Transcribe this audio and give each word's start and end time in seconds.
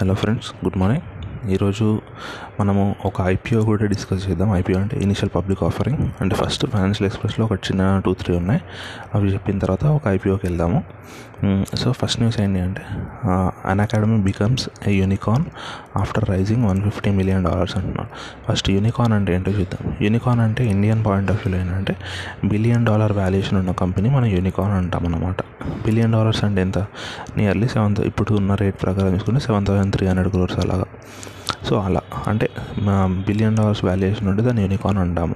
Hello 0.00 0.14
friends 0.14 0.48
good 0.64 0.76
morning. 0.76 1.04
ఈరోజు 1.50 2.00
మనము 2.60 2.96
ఒక 3.04 3.14
ఐపీఓ 3.20 3.62
కూడా 3.64 3.86
డిస్కస్ 3.86 4.28
చేద్దాం. 4.28 4.54
ఐపీఓ 4.56 4.78
అంటే 4.78 4.96
ఇనిషియల్ 4.96 5.30
పబ్లిక్ 5.36 5.62
ఆఫరింగ్. 5.64 6.02
అంటే 6.20 6.36
ఫస్ట్ 6.36 6.66
ఫైనాన్షియల్ 6.66 7.06
ఎక్స్ప్రెస్లో 7.06 7.44
ఒక 7.44 7.52
చిన్న 7.52 8.02
టూ 8.06 8.14
త్రీ 8.14 8.36
ఉన్నాయి. 8.36 8.60
అవి 9.14 9.32
చెప్పిన 9.32 9.58
తర్వాత 9.58 9.84
ఒక 9.84 10.02
ఐపీఓకి 10.08 10.46
వెళ్దాము. 10.46 10.84
సో 11.78 11.92
ఫస్ట్ 11.92 12.18
న్యూస్ 12.20 12.40
ఏంటి 12.40 12.60
అంటే 12.60 12.82
Unacademy 13.80 14.16
becomes 14.18 14.64
a 14.88 14.92
unicorn 14.92 15.44
after 15.96 16.24
raising 16.30 16.64
one 16.64 16.78
fifty 16.82 17.10
million 17.10 17.44
dollars 17.44 17.76
అంటున్నాడు 17.76 18.10
ఫస్ట్ 18.46 18.70
యూనికాన్ 18.70 19.12
అంటే 19.12 19.34
ఏంటో 19.34 19.50
చూద్దాం. 19.50 19.82
యూనికాన్ 20.00 20.40
అంటే 20.40 20.64
ఇండియన్ 20.74 21.04
పాయింట్ 21.04 21.30
ఆఫ్ 21.30 21.40
వ్యూలో 21.46 21.58
ఏంటంటే 21.64 21.96
బిలియన్ 22.44 22.86
డాలర్ 22.86 23.12
వాల్యుయేషన్ 23.12 23.58
ఉన్న 23.58 23.72
కంపెనీ 23.82 24.10
మనం 24.10 24.28
యూనికాన్ 24.36 24.72
అంటాం 24.72 25.06
అనమాట 25.08 25.36
బిలియన్ 25.86 26.12
డాలర్స్ 26.12 26.42
అంటే 26.44 26.60
ఎంత? 26.60 26.78
నియర్లీ 27.36 27.68
సెవెన్ 27.68 27.96
ఇప్పుడు 28.10 28.34
ఉన్న 28.34 28.54
రేట్ 28.54 28.78
ప్రకారం 28.82 29.12
తీసుకుంటే 29.12 29.40
seven 29.40 29.66
thousand 29.66 29.92
three 29.96 30.06
hundred 30.06 30.30
crores 30.30 30.58
అలాగా. 30.64 30.86
సో 31.64 31.76
అలా. 31.80 32.00
అంటే 32.26 32.50
బిలియన్ 33.26 33.56
డాలర్స్ 33.56 33.84
వాల్యుయేషన్ 33.84 34.28
ఉంటే 34.28 34.42
దాన్ని 34.42 34.62
యూనికాన్ 34.62 34.98
అంటాము. 34.98 35.34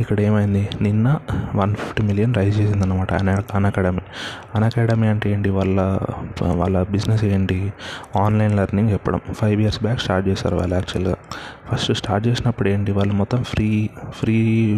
ఇక్కడ 0.00 0.20
ఏమైంది? 0.20 0.68
నిన్న 0.80 1.18
వన్ 1.56 1.74
ఫిఫ్టీ 1.74 2.02
మిలియన్ 2.02 2.34
రైజ్ 2.34 2.60
చేసింది 2.60 2.84
అనమాట 2.84 3.12
అన్ 3.12 3.28
అన్ 3.28 3.66
అకాడమీ 3.66 3.99
అన్ 4.54 4.64
అకాడమీ 4.64 5.06
అంటే 5.06 5.32
ఏంటి? 5.32 5.50
వాళ్ళ 5.50 5.98
వాళ్ళ 6.42 6.82
బిజినెస్ 6.82 7.24
ఏంటి? 7.24 7.72
ఆన్లైన్ 8.16 8.56
లెర్నింగ్ 8.56 8.90
చెప్పడం. 8.90 9.20
ఫైవ్ 9.32 9.62
ఇయర్స్ 9.62 9.82
బ్యాక్ 9.82 10.00
స్టార్ట్ 10.00 10.28
చేశారు 10.28 10.56
వాళ్ళు 10.56 10.74
యాక్చువల్గా 10.74 11.16
ఫస్ట్ 11.72 11.92
స్టార్ట్ 11.92 12.28
చేసినప్పుడు 12.28 12.68
ఏంటి? 12.68 12.92
వాళ్ళు 12.92 13.14
మొత్తం 13.14 13.42
ఫ్రీ 13.42 13.90
ఫ్రీ 14.10 14.34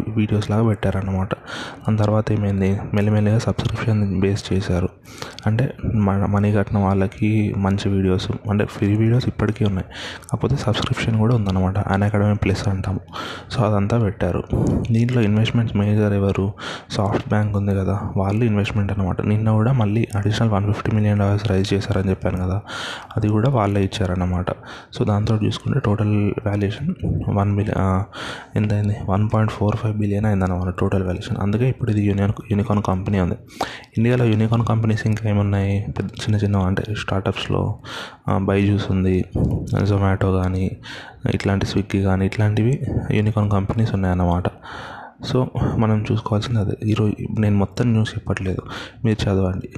వీడియోస్ 0.09 0.50
లాగా 0.50 0.68
పెట్టారనమాట 0.68 1.34
దాని 1.34 1.98
తర్వాత 1.98 2.32
ఏమైంది? 2.32 2.80
మెల్లిమెల్లిగా 2.95 3.38
సబ్స్క్రిప్షన్ 3.38 4.20
బేస్ 4.20 4.52
చేశారు. 4.52 4.88
అంటే 5.46 5.74
మన 5.95 6.24
మనీ 6.24 6.52
కట్టిన 6.52 6.78
వాళ్ళకి 6.78 7.54
మంచి 7.56 7.88
వీడియోస్ 7.88 8.30
అంటే 8.51 8.64
ఫ్రీ 8.64 8.96
వీడియోస్ 8.96 9.28
ఇప్పటికీ 9.28 9.64
ఉన్నాయి. 9.64 9.87
కాకపోతే 10.32 10.56
సబ్స్క్రిప్షన్ 10.56 11.18
కూడా 11.18 11.34
ఉందన్నమాట. 11.34 11.78
అన్ 11.78 12.02
అకాడమీ 12.02 12.34
ప్లస్ 12.34 12.68
అంటాము. 12.68 13.01
సో 13.51 13.62
అదంతా 13.62 13.98
పెట్టారు. 13.98 14.42
దీంట్లో 14.90 15.23
ఇన్వెస్ట్మెంట్స్ 15.23 15.76
మేజర్ 15.76 16.12
ఎవరు? 16.12 16.52
సాఫ్ట్ 16.90 17.29
బ్యాంక్ 17.29 17.57
ఉంది 17.57 17.74
కదా. 17.74 18.01
వాళ్ళు 18.16 18.45
ఇన్వెస్ట్మెంట్ 18.45 18.92
అనమాట 18.92 19.21
నిన్న 19.30 19.48
కూడా 19.59 19.73
మళ్ళీ 19.73 20.02
additional 20.18 20.51
one 20.51 20.66
fifty 20.70 20.90
million 20.96 21.18
dollars 21.23 21.46
raise 21.51 21.68
చేశారని 21.74 22.10
చెప్పాను 22.10 22.38
కదా 22.45 22.59
అది 23.16 23.29
కూడా 23.29 23.48
వాళ్ళే 23.59 23.82
ఇచ్చారన్నమాట. 23.88 24.48
సో 24.96 25.01
దాంతో 25.10 25.37
చూసుకుంటే 25.45 25.80
టోటల్ 25.80 26.14
వాల్యుయేషన్ 26.46 26.90
వన్ 27.38 27.52
బిలియన్ 27.56 27.80
ఎంత 28.59 28.73
అయింది 28.79 28.96
one 29.12 29.24
point 29.34 29.52
four 29.52 29.76
five 29.82 29.95
billion 30.02 30.26
అయిందన్నమాట 30.30 30.73
టోటల్ 30.82 31.04
వాల్యుయేషన్ 31.09 31.38
అందుకే 31.45 31.68
ఇప్పుడు 31.74 31.90
ఇది 31.90 32.02
యూనియన్ 32.09 32.32
యూనికాన్ 32.51 32.82
కంపెనీ 32.90 33.20
ఉంది. 33.20 33.37
ఇండియాలో 33.98 34.24
యూనికాన్ 34.32 34.64
కంపెనీస్ 34.73 35.04
ఇంకా 35.10 35.24
ఏమున్నాయి? 35.30 35.74
పెద్ద 35.98 36.09
చిన్న 36.23 36.36
చిన్న 36.45 36.57
అంటే 36.70 36.82
స్టార్టప్స్లో 37.02 37.62
బైజూస్ 38.48 38.86
ఉంది 38.95 39.16
జొమాటో 39.90 40.29
కానీ 40.40 40.64
ఇట్లాంటి 41.36 41.66
స్విగ్గీ 41.66 42.02
కానీ 42.09 42.24
ఇట్లాంటివి 42.30 42.74
యూనికాన్ 43.16 43.48
కంపెనీస్ 43.51 43.92
ఉన్నాయన్నమాట. 43.95 44.46
సో 45.24 45.48
మనం 45.78 46.04
చూసుకోవాల్సింది 46.12 46.60
అదే. 46.60 46.90
ఈరోజు 46.90 47.40
నేను 47.40 47.56
మొత్తం 47.56 47.92
న్యూస్ 47.92 48.15
చెప్పట్లేదు. 48.15 48.62
మీరు 49.04 49.24
చదవండి. 49.24 49.68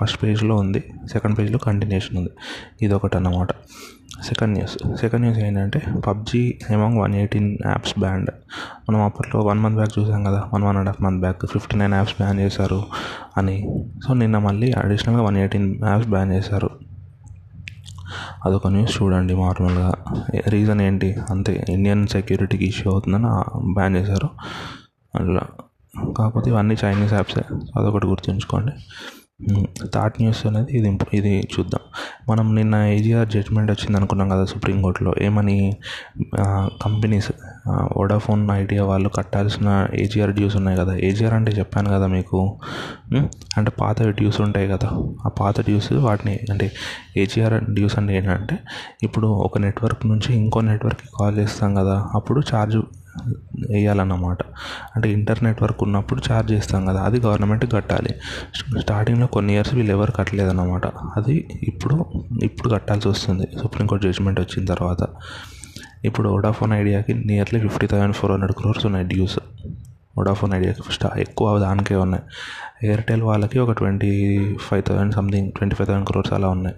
ఫస్ట్ 0.00 0.22
పేజ్లో 0.22 0.56
ఉంది. 0.56 0.84
సెకండ్ 1.12 1.38
పేజ్లో 1.38 1.58
కంటిన్యూషన్ 1.58 2.18
ఉంది. 2.18 2.30
ఇది 2.82 2.94
ఒకటి 2.94 3.16
అన్నమాట 3.16 3.48
సెకండ్ 4.22 4.52
న్యూస్ 4.52 4.96
సెకండ్ 5.00 5.22
న్యూస్ 5.22 5.38
ఏంటంటే 5.38 5.82
PUBG 6.06 6.58
among 6.70 6.98
one 6.98 7.14
eighteen 7.14 7.58
apps 7.66 7.98
banned 7.98 8.30
మనం 8.88 9.00
అప్పట్లో 9.00 9.40
వన్ 9.40 9.58
మంత్ 9.58 9.74
బ్యాక్ 9.74 9.98
చూసాం 9.98 10.24
కదా. 10.24 10.44
One 10.54 10.62
one 10.62 10.76
and 10.76 10.88
half 10.88 11.02
month 11.02 11.20
back 11.20 11.46
fifty 11.46 11.76
nine 11.76 11.94
apps 11.94 12.14
ban 12.14 12.40
చేశారు 12.40 12.82
అని. 13.36 13.84
సో 14.06 14.14
నిన్న 14.14 14.38
మళ్ళీ 14.38 14.72
అడిషనల్గా 14.72 15.22
వన్ 15.22 15.36
ఎయిటీన్ 15.36 15.84
యాప్స్ 15.84 16.08
బ్యాన్ 16.08 16.32
చేశారు. 16.32 16.70
అదొక 18.46 18.66
న్యూస్ 18.66 19.02
చూడండి 19.02 19.34
నార్మల్గా 19.34 19.94
రీజన్ 20.48 20.80
ఏంటి? 20.80 21.16
అంతే 21.30 21.64
ఇండియన్ 21.68 22.06
సెక్యూరిటీకి 22.06 22.64
ఇష్యూ 22.64 22.92
అవుతుందని 22.92 23.24
బ్యాన్ 23.74 23.96
చేశారు. 23.96 24.28
అట్లా 25.14 25.40
కాకపోతే 26.18 26.50
ఇవన్నీ 26.50 26.76
చైనీస్ 26.84 27.12
యాప్సే 27.12 27.42
అదొకటి 27.78 28.06
గుర్తుంచుకోండి. 28.06 28.72
థర్డ్ 29.94 30.14
న్యూస్ 30.20 30.46
అనేది 30.46 30.78
ఇది 30.78 30.98
ఇది 31.14 31.48
చూద్దాం. 31.58 31.80
మనం 32.32 32.54
నిన్న 32.54 32.74
ఏజీఆర్ 32.74 33.28
జడ్జ్మెంట్ 33.28 33.70
వచ్చింది 33.70 33.96
అనుకున్నాం 33.96 34.28
కదా 34.28 34.44
సుప్రీంకోర్టులో. 34.44 35.14
ఏమని? 35.22 35.76
కంపెనీస్ 36.82 37.32
వోడాఫోన్ 37.96 38.50
ఐడియా 38.50 38.84
వాళ్ళు 38.84 39.08
కట్టాల్సిన 39.08 39.88
ఏజీఆర్ 39.94 40.30
డ్యూస్ 40.30 40.56
ఉన్నాయి 40.56 40.78
కదా. 40.78 40.94
ఏజీఆర్ 40.94 41.34
అంటే 41.34 41.52
చెప్పాను 41.52 41.90
కదా 41.90 42.06
మీకు. 42.06 42.58
అంటే 43.56 43.70
పాత 43.80 44.02
డ్యూస్ 44.02 44.40
ఉంటాయి 44.40 44.68
కదా. 44.68 44.88
ఆ 45.26 45.28
పాత 45.28 45.60
డ్యూస్ 45.60 45.92
వాటిని 45.92 46.38
అంటే 46.50 46.72
ఏజీఆర్ 47.16 47.64
డ్యూస్ 47.64 47.98
అంటే 47.98 48.16
ఏంటంటే 48.16 48.58
ఇప్పుడు 49.02 49.26
ఒక 49.26 49.58
నెట్వర్క్ 49.58 50.06
నుంచి 50.06 50.36
ఇంకో 50.36 50.60
నెట్వర్క్కి 50.60 51.08
కాల్ 51.20 51.38
చేస్తాం 51.38 51.74
కదా 51.74 52.06
అప్పుడు 52.14 52.42
ఛార్జ్ 52.54 52.76
వేయాలన్నమాట. 53.70 54.38
అంటే 54.96 55.12
ఇంటర్ 55.12 55.44
నెట్వర్క్ 55.44 55.82
ఉన్నప్పుడు 55.82 56.22
ఛార్జ్ 56.32 56.52
చేస్తాం 56.52 56.86
కదా 56.86 57.00
అది 57.00 57.20
గవర్నమెంట్ 57.20 57.72
కట్టాలి. 57.72 58.14
స్టార్టింగ్లో 58.80 59.26
కొన్ని 59.26 59.52
ఇయర్స్ 59.52 59.74
వీళ్ళు 59.74 59.92
ఎవరు 59.92 60.12
కట్టలేదన్నమాట. 60.12 60.86
అది 60.86 61.48
ఇప్పుడు 61.62 62.06
ఇప్పుడు 62.42 62.68
కట్టాల్సి 62.68 63.08
వస్తుంది. 63.08 63.48
సుప్రీంకోర్టు 63.62 64.06
జడ్జిమెంట్ 64.06 64.40
వచ్చిన 64.40 64.66
తర్వాత. 64.66 65.02
ఇప్పుడు 66.04 66.28
Vodafone 66.28 66.72
ఐడియాకి 66.72 67.14
nearly 67.14 67.60
fifty 67.60 67.86
thousand 67.86 68.16
four 68.16 68.32
hundred 68.32 68.52
crores 68.52 68.86
ఉన్నాయి 68.86 69.06
డ్యూస్ 69.06 69.38
వొడాఫోన్ 70.18 70.54
ఐడియాకి 70.54 70.82
ఫస్ట్ 70.82 71.06
ఎక్కువ 71.18 71.58
దానికే 71.58 71.94
ఉన్నాయి. 71.94 72.22
ఎయిర్టెల్ 72.88 73.22
వాళ్ళకి 73.22 73.58
ఒక 73.58 73.70
twenty 73.70 74.38
five 74.60 74.82
thousand 74.82 75.14
something 75.14 75.52
twenty 75.52 75.74
five 75.74 75.88
thousand 75.88 76.06
crores 76.06 76.32
అలా 76.32 76.48
ఉన్నాయి. 76.48 76.76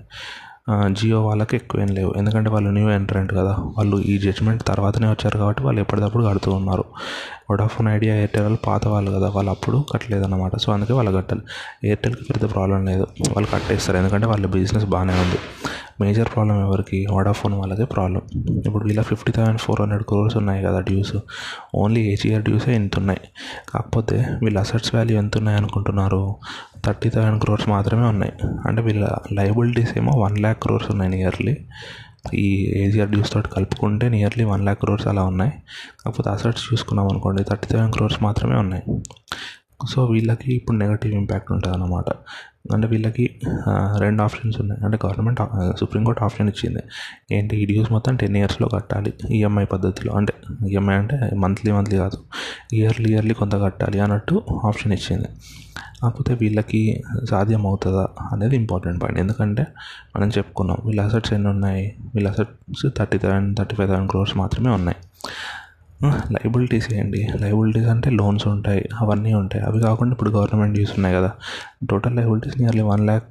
జియో 0.93 1.27
వాళ్ళకి 1.27 1.57
ఎక్కువ 1.57 1.81
ఏం 1.81 1.87
లేవు. 1.87 2.15
ఎందుకంటే 2.17 2.51
వాళ్ళు 2.51 2.71
న్యూ 2.71 2.91
ఎంట్రెంట్ 2.91 3.33
కదా. 3.33 3.57
వాళ్ళు 3.79 4.01
ఈ 4.01 4.19
జడ్జ్మెంట్ 4.19 4.63
తర్వాతనే 4.63 5.11
వచ్చారు 5.11 5.39
కాబట్టి 5.39 5.63
వాళ్ళు 5.63 5.81
ఎప్పటికప్పుడు 5.81 6.25
కడుతూ 6.25 6.53
ఉన్నారు. 6.53 6.85
వొడాఫోన్ 7.51 7.89
ఐడియా 7.89 8.15
ఎయిర్టెల్ 8.17 8.43
వాళ్ళు 8.43 8.59
పాత 8.67 8.87
వాళ్ళు 8.87 9.11
కదా. 9.11 9.29
వాళ్ళు 9.29 9.51
అప్పుడు 9.51 9.85
కట్టలేదన్నమాట. 9.93 10.57
సో 10.57 10.73
అందుకే 10.73 10.93
వాళ్ళు 10.93 11.13
కట్టాలి. 11.13 11.43
ఎయిర్టెల్కి 11.85 12.25
పెద్ద 12.25 12.55
ప్రాబ్లం 12.55 12.85
లేదు. 12.87 13.03
వాళ్ళు 13.03 13.51
కట్టేస్తారు. 13.55 13.99
ఎందుకంటే 13.99 14.27
వాళ్ళ 14.27 14.47
బిజినెస్ 14.47 14.87
బాగానే 14.87 15.13
ఉంది. 15.13 15.39
మేజర్ 16.03 16.29
ప్రాబ్లం 16.35 16.57
ఎవరికి? 16.67 16.99
వడాఫోన్ 17.13 17.55
వాళ్ళకే 17.55 17.87
ప్రాబ్లం 17.95 18.23
ఇప్పుడు 18.67 18.85
వీళ్ళ 18.85 19.03
fifty 19.11 19.33
thousand 19.37 19.61
four 19.65 19.81
hundred 19.81 20.05
crores 20.11 20.37
ఉన్నాయి 20.41 20.61
కదా 20.67 20.81
డ్యూస్ 20.81 21.15
ఓన్లీ 21.75 22.03
ఏజీఆర్ 22.13 22.45
డ్యూసే 22.49 22.73
ఇంత 22.81 22.95
ఉన్నాయి. 23.03 23.23
కాకపోతే 23.73 24.17
వీళ్ళ 24.43 24.59
అసెట్స్ 24.59 24.93
వాల్యూ 24.95 25.17
ఎంత 25.19 25.37
ఉన్నాయి 25.39 25.59
అనుకుంటున్నారు? 25.59 26.23
థర్టీ 26.87 27.09
థౌసండ్ 27.09 27.41
క్రోర్స్ 27.45 27.69
మాత్రమే 27.75 28.07
ఉన్నాయి. 28.15 28.33
అంటే 28.69 28.83
వీళ్ళ 28.83 29.05
లయబిలిటీస్ 29.33 29.93
ఏమో 29.99 30.15
వన్ 30.25 30.39
ల్యాక్ 30.39 30.61
క్రోర్స్ 30.63 30.91
ఉన్నాయి 30.91 31.13
నియర్లీ 31.17 31.57
ఈ 32.35 32.49
ఏజీఆర్ 32.81 33.11
డ్యూస్ 33.11 33.31
తోటి 33.33 33.49
కలుపుకుంటే 33.49 34.07
నియర్లీ 34.09 34.45
వన్ 34.45 34.63
ల్యాక్ 34.67 34.81
క్రోర్స్ 34.81 35.07
అలా 35.13 35.23
ఉన్నాయి. 35.25 35.53
కాకపోతే 36.01 36.29
అసెట్స్ 36.31 36.65
చూసుకున్నాం 36.69 37.07
అనుకోండి 37.09 37.43
థర్టీ 37.51 37.69
థౌసండ్ 37.73 37.95
క్రోర్స్ 37.95 38.21
మాత్రమే 38.23 38.57
ఉన్నాయి. 38.65 38.85
సో 39.91 40.01
వీళ్ళకి 40.05 40.49
ఇప్పుడు 40.57 40.77
నెగటివ్ 40.77 41.13
ఇంపాక్ట్ 41.15 41.49
ఉంటుంది 41.53 41.75
అన్నమాట 41.77 42.09
అంటే 42.75 42.87
వీళ్ళకి 42.89 43.25
రెండు 43.99 44.23
ఆప్షన్స్ 44.23 44.61
ఉన్నాయి. 44.61 44.85
అంటే 44.85 44.99
గవర్నమెంట్ 45.05 45.41
సుప్రీంకోర్టు 45.81 46.23
ఆప్షన్ 46.25 46.49
ఇచ్చింది. 46.49 46.83
ఏంటి 47.33 47.57
ఈ 47.63 47.67
డ్యూస్ 47.67 47.93
మొత్తం 47.93 48.17
టెన్ 48.17 48.37
ఇయర్స్లో 48.37 48.69
కట్టాలి. 48.69 49.13
ఈఎంఐ 49.31 49.65
పద్ధతిలో 49.65 50.13
అంటే 50.15 50.35
ఈఎంఐ 50.71 50.95
అంటే 50.95 51.31
మంత్లీ 51.37 51.73
మంత్లీ 51.73 51.99
కాదు 51.99 52.19
ఇయర్లీ 52.73 53.13
ఇయర్లీ 53.13 53.35
కొంత 53.35 53.55
కట్టాలి 53.55 54.01
అన్నట్టు 54.01 54.43
ఆప్షన్ 54.65 54.93
ఇచ్చింది. 54.93 55.29
కాకపోతే 56.03 56.35
వీళ్ళకి 56.41 57.03
సాధ్యం 57.31 57.67
అవుతుందా 57.67 58.09
అనేది 58.33 58.57
ఇంపార్టెంట్ 58.57 59.03
పాయింట్. 59.03 59.21
ఎందుకంటే 59.21 59.67
మనం 60.17 60.29
చెప్పుకున్నాం 60.29 60.79
వీళ్ళ 60.87 61.01
అసెట్స్ 61.03 61.33
ఎన్ని 61.33 61.49
ఉన్నాయి? 61.49 61.85
వీళ్ళ 62.15 62.29
assets 62.29 62.87
thirty 62.99 63.19
thousand 63.19 63.59
thirty 63.59 63.77
five 63.77 63.91
thousand 63.91 64.11
crores 64.11 64.37
మాత్రమే 64.37 64.71
ఉన్నాయి. 64.71 64.99
లైబిలిటీస్ 66.05 66.93
ఏంటి? 66.93 67.29
లైబిలిటీస్ 67.41 67.87
అంటే 67.87 68.11
లోన్స్ 68.11 68.49
ఉంటాయి. 68.49 68.89
అవన్నీ 69.01 69.35
ఉంటాయి. 69.35 69.65
అవి 69.65 69.81
కాకుండా 69.81 70.13
ఇప్పుడు 70.13 70.31
గవర్నమెంట్ 70.31 70.79
యూస్ 70.79 70.91
ఉన్నాయి 70.95 71.15
కదా. 71.15 71.33
Total 71.91 72.17
liabilities 72.17 72.59
nearly 72.59 72.83
one 72.83 73.01
lakh 73.01 73.25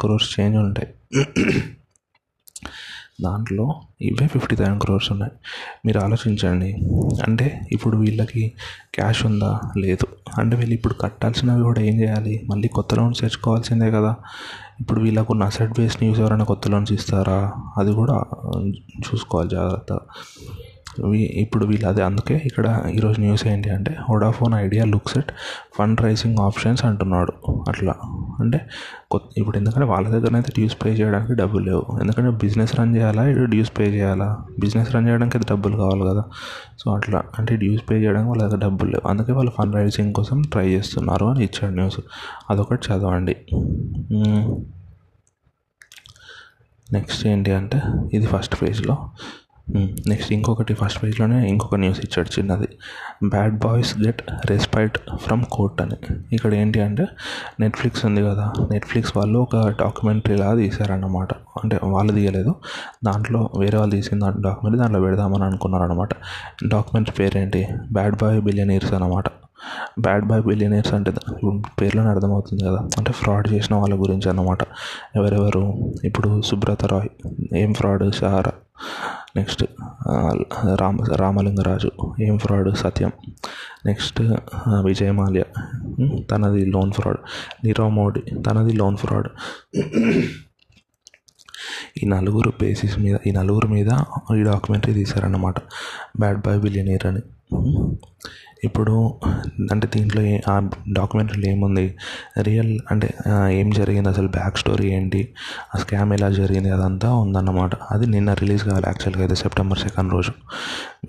crores 0.00 0.40
change 0.40 0.56
ఉంటాయి. 0.56 0.88
దాంట్లో 3.22 3.80
ఇవే 4.00 4.26
ఫిఫ్టీ 4.26 4.56
థౌసండ్ 4.56 4.82
క్రోర్స్ 4.82 5.12
ఉన్నాయి. 5.12 5.32
మీరు 5.86 6.00
ఆలోచించండి. 6.00 6.72
అంటే 7.26 7.60
ఇప్పుడు 7.72 7.96
వీళ్ళకి 7.96 8.52
క్యాష్ 8.94 9.26
ఉందా? 9.26 9.60
లేదు. 9.78 10.06
అంటే 10.38 10.56
వీళ్ళు 10.56 10.74
ఇప్పుడు 10.74 10.94
కట్టాల్సినవి 10.94 11.62
కూడా 11.62 11.80
ఏం 11.80 12.00
చేయాలి? 12.00 12.46
మళ్ళీ 12.50 12.68
కొత్త 12.68 12.94
లోన్స్ 12.94 13.20
తెచ్చుకోవాల్సిందే 13.20 13.90
కదా. 13.90 14.16
ఇప్పుడు 14.80 15.00
వీళ్ళకు 15.00 15.32
ఉన్న 15.32 15.44
అసెట్ 15.44 15.72
బేస్ని 15.72 16.08
యూస్ 16.08 16.20
ఎవరైనా 16.20 16.44
కొత్త 16.44 16.68
లోన్స్ 16.68 16.92
ఇస్తారా? 16.92 17.52
అది 17.78 17.92
కూడా 17.92 18.24
చూసుకోవాలి 18.98 19.48
జాగ్రత్త. 19.48 20.00
ఇప్పుడు 21.16 21.66
వీళ్ళు 21.66 21.88
అదే 21.88 22.02
అందుకే 22.02 22.42
ఇక్కడ 22.44 22.82
ఈరోజు 22.94 23.20
న్యూస్ 23.20 23.46
ఏంటి 23.46 23.70
అంటే 23.70 23.96
Vodafone 24.10 24.54
Idea 24.54 24.84
looks 24.84 25.18
at 25.18 25.32
fund 25.74 26.00
raising 26.00 26.38
options 26.38 26.84
అంటున్నాడు. 26.84 27.32
అట్లా. 27.68 27.94
అంటే 28.40 28.60
కొత్త 29.10 29.26
ఇప్పుడు 29.38 29.56
ఎందుకంటే 29.56 29.86
వాళ్ళ 29.86 30.08
దగ్గర 30.08 30.34
అయితే 30.34 30.52
డ్యూస్ 30.54 30.76
పే 30.84 30.90
చేయడానికి 30.90 31.34
డబ్బులు 31.34 31.64
లేవు. 31.64 31.98
ఎందుకంటే 32.00 32.30
బిజినెస్ 32.30 32.80
రన్ 32.80 32.96
చేయాలా 32.96 33.44
డ్యూస్ 33.44 33.72
పే 33.78 33.84
చేయాలా? 33.84 34.38
బిజినెస్ 34.60 34.94
రన్ 34.94 35.08
చేయడానికి 35.08 35.36
అయితే 35.36 35.54
డబ్బులు 35.54 35.76
కావాలి 35.76 36.00
కదా. 36.00 36.24
సో 36.78 36.94
అట్లా. 36.94 37.22
అంటే 37.38 37.56
డ్యూస్ 37.56 37.90
పే 37.90 37.94
చేయడానికి 37.96 38.28
వాళ్ళ 38.28 38.42
దగ్గర 38.42 38.58
డబ్బులు 38.58 38.90
లేవు. 38.90 39.08
అందుకే 39.08 39.32
వాళ్ళు 39.32 39.52
ఫండ్ 39.58 39.74
రైజింగ్ 39.74 40.14
కోసం 40.14 40.42
ట్రై 40.42 40.68
చేస్తున్నారు 40.68 41.26
అని 41.26 41.44
ఇచ్చాడు 41.44 41.74
న్యూస్ 41.74 42.00
అదొకటి 42.50 42.92
చదవండి. 42.92 43.36
నెక్స్ట్ 46.92 47.26
ఏంటి 47.26 47.52
అంటే 47.52 47.82
ఇది 48.12 48.26
ఫస్ట్ 48.26 48.62
పేజ్లో 48.62 49.10
Hmm. 49.76 49.88
నెక్స్ట్ 50.08 50.32
ఇంకొకటి 50.32 50.74
ఫస్ట్ 50.74 51.04
పేజ్లోనే 51.04 51.48
ఇంకొక 51.48 51.74
న్యూస్ 51.74 51.98
ఇచ్చాడు 52.00 52.38
చిన్నది. 52.38 52.68
Bad 53.28 53.58
boys 53.58 53.98
get 53.98 54.22
respite 54.46 54.98
from 55.14 55.44
court 55.52 55.82
అని. 55.82 56.14
ఇక్కడ 56.32 56.54
ఏంటి 56.54 56.80
అంటే 56.80 57.06
నెట్ఫ్లిక్స్ 57.60 58.06
ఉంది 58.06 58.22
కదా. 58.22 58.52
నెట్ఫ్లిక్స్ 58.72 59.16
వాళ్ళు 59.16 59.38
ఒక 59.38 59.56
డాక్యుమెంటరీలా 59.56 60.54
తీశారన్నమాట. 60.54 61.32
అంటే 61.32 61.80
వాళ్ళు 61.84 62.12
తీయలేదు. 62.12 62.54
దాంట్లో 63.04 63.50
వేరే 63.58 63.78
వాళ్ళు 63.78 63.94
తీసిన 63.94 64.18
దాంట్లో 64.18 64.42
డాక్యుమెంటరీ 64.42 64.78
దాంట్లో 64.78 65.00
పెడదామని 65.00 65.44
అనుకున్నారనమాట 65.44 66.08
డాక్యుమెంటరీ 66.68 67.14
పేరేంటి? 67.18 67.68
బ్యాడ్ 67.92 68.14
బాయ్ 68.14 68.40
బిలియనీర్స్ 68.40 68.94
అనమాట 68.94 69.24
బ్యాడ్ 70.00 70.24
బాయ్ 70.24 70.42
బిలియనర్స్ 70.42 70.94
అంటే 70.94 71.12
పేర్లోనే 71.80 72.08
అర్థమవుతుంది 72.08 72.64
కదా. 72.64 72.88
అంటే 72.98 73.12
ఫ్రాడ్ 73.12 73.48
చేసిన 73.52 73.76
వాళ్ళ 73.76 74.00
గురించి 74.00 74.28
అన్నమాట. 74.28 74.58
ఎవరెవరు? 75.16 75.92
ఇప్పుడు 76.04 76.42
సుబ్రత 76.42 76.84
రాయ్ 76.84 77.08
ఏం 77.56 77.74
ఫ్రాడ్ 77.74 78.14
సహారా 78.14 78.52
నెక్స్ట్ 79.36 79.64
రామ 80.74 80.98
రామలింగరాజు 81.16 81.90
ఏం 82.22 82.38
ఫ్రాడ్ 82.38 82.76
సత్యం. 82.76 83.12
నెక్స్ట్ 83.86 84.22
విజయ్ 84.84 85.12
మాల్యా. 85.12 85.44
తనది 86.30 86.66
లోన్ 86.66 86.92
ఫ్రాడ్ 86.92 87.18
నీరవ్ 87.64 87.92
మోడీ 87.92 88.20
తనది 88.20 88.72
లోన్ 88.72 88.96
ఫ్రాడ్ 88.96 89.28
ఈ 92.02 92.06
నలుగురు 92.06 92.52
బేసిస్ 92.60 92.98
మీద 92.98 93.16
ఈ 93.26 93.30
నలుగురు 93.30 93.66
మీద 93.66 93.88
ఈ 94.38 94.42
డాక్యుమెంటరీ 94.42 94.92
తీశారన్నమాట. 94.92 95.54
బ్యాడ్ 96.18 96.38
బాయ్ 96.38 96.60
బిలియనీర్ 96.60 97.06
అని. 97.06 97.20
ఇప్పుడు 98.64 99.14
అంటే 99.72 99.88
దీంట్లో 99.96 100.22
ఆ 100.52 100.70
డాక్యుమెంటరీలో 100.92 101.48
ఏముంది? 101.48 101.94
రియల్ 102.40 102.78
అంటే 102.90 103.14
ఏం 103.50 103.70
జరిగింది? 103.70 104.08
అసలు 104.08 104.28
బ్యాక్ 104.28 104.58
స్టోరీ 104.58 104.88
ఏంటి? 104.88 105.28
ఆ 105.74 105.78
స్కామ్ 105.78 106.12
ఎలా 106.12 106.30
జరిగింది? 106.30 106.70
అదంతా 106.70 107.14
ఉందన్నమాట. 107.14 107.70
అది 107.90 108.06
నిన్న 108.06 108.34
రిలీజ్ 108.34 108.64
కావాలి 108.64 108.84
యాక్చువల్గా 108.86 109.22
అయితే 109.22 109.34
సెప్టెంబర్ 109.34 109.78
సెకండ్ 109.78 110.12
రోజు. 110.12 110.32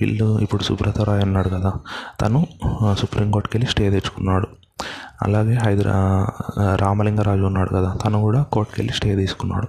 వీళ్ళు 0.02 0.40
ఇప్పుడు 0.40 0.64
సుబ్రత 0.64 1.02
రాయ్ 1.02 1.22
అన్నాడు 1.22 1.50
కదా 1.50 1.74
తను 2.22 2.48
సుప్రీంకోర్టుకి 3.00 3.58
వెళ్ళి 3.58 3.72
స్టే 3.72 3.90
తెచ్చుకున్నాడు. 3.90 4.48
అలాగే 5.22 5.54
హైదరా 5.54 6.28
రామలింగరాజు 6.76 7.42
ఉన్నాడు 7.42 7.70
కదా 7.70 7.94
తను 8.06 8.22
కూడా 8.22 8.44
కోర్టుకి 8.44 8.82
వెళ్ళి 8.82 8.94
స్టే 8.94 9.16
తీసుకున్నాడు. 9.16 9.68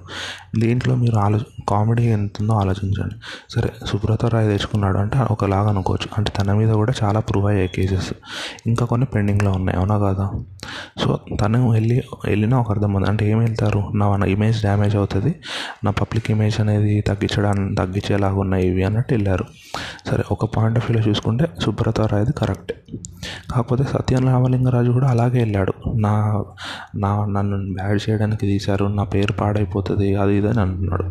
దీంట్లో 0.61 0.95
మీరు 0.95 1.17
ఆలో 1.17 1.39
కామెడీ 1.69 2.03
ఎంత 2.03 2.31
ఉందో 2.41 2.55
ఆలోచించండి. 2.55 3.15
సరే 3.51 3.73
సుబ్రత 3.87 4.27
రాయ్ 4.27 4.49
తెచ్చుకున్నాడు 4.49 4.99
అంటే 4.99 5.19
ఒకలాగా 5.31 5.69
అనుకోవచ్చు. 5.69 6.09
అంటే 6.19 6.33
తన 6.39 6.53
మీద 6.53 6.73
కూడా 6.73 6.93
చాలా 7.05 7.21
ప్రూవ్ 7.21 7.47
అయ్యాయి 7.47 7.69
కేసెస్. 7.69 8.12
ఇంకా 8.67 8.87
కొన్ని 8.87 9.07
పెండింగ్లో 9.07 9.53
ఉన్నాయి 9.53 9.79
అవునా 9.79 9.99
కదా? 9.99 10.31
సో 10.99 11.21
తను 11.41 11.71
వెళ్ళి 11.71 12.03
వెళ్ళినా 12.27 12.61
ఒక 12.61 12.71
అర్థం 12.71 12.93
ఉంది. 12.93 13.09
అంటే 13.09 13.31
ఏం 13.31 13.39
వెళ్తారు? 13.39 13.93
నా 13.95 14.27
ఇమేజ్ 14.27 14.61
డ్యామేజ్ 14.61 14.97
అవుతుంది. 14.97 15.35
నా 15.85 15.91
పబ్లిక్ 15.91 16.31
ఇమేజ్ 16.31 16.61
అనేది 16.61 17.01
తగ్గించడానికి 17.01 17.75
తగ్గించేలాగా 17.75 18.35
ఉన్నాయి 18.35 18.67
ఇవి 18.67 18.85
అన్నట్టు 18.85 19.15
వెళ్ళారు. 19.15 19.45
సరే 20.07 20.25
ఒక 20.33 20.57
పాయింట్ 20.57 20.79
ఆఫ్ 20.79 20.91
వ్యూలో 20.91 21.09
చూసుకుంటే 21.09 21.47
సుబ్రత 21.62 22.01
రాయది 22.01 22.33
కరెక్టే 22.33 22.75
కాకపోతే 23.51 23.85
సత్యం 23.85 24.27
రామలింగరాజు 24.27 24.91
కూడా 24.91 25.09
అలాగే 25.09 25.39
వెళ్ళాడు. 25.39 25.73
నా 25.97 26.45
నా 26.97 27.27
నన్ను 27.27 27.75
బ్యాడ్ 27.75 28.11
చేయడానికి 28.11 28.47
తీశారు. 28.47 28.85
నా 28.85 29.05
పేరు 29.05 29.33
పాడైపోతుంది. 29.33 30.17
అది 30.17 30.37
ఇది 30.37 30.49
అని 30.49 30.61
అంటున్నాడు. 30.61 31.05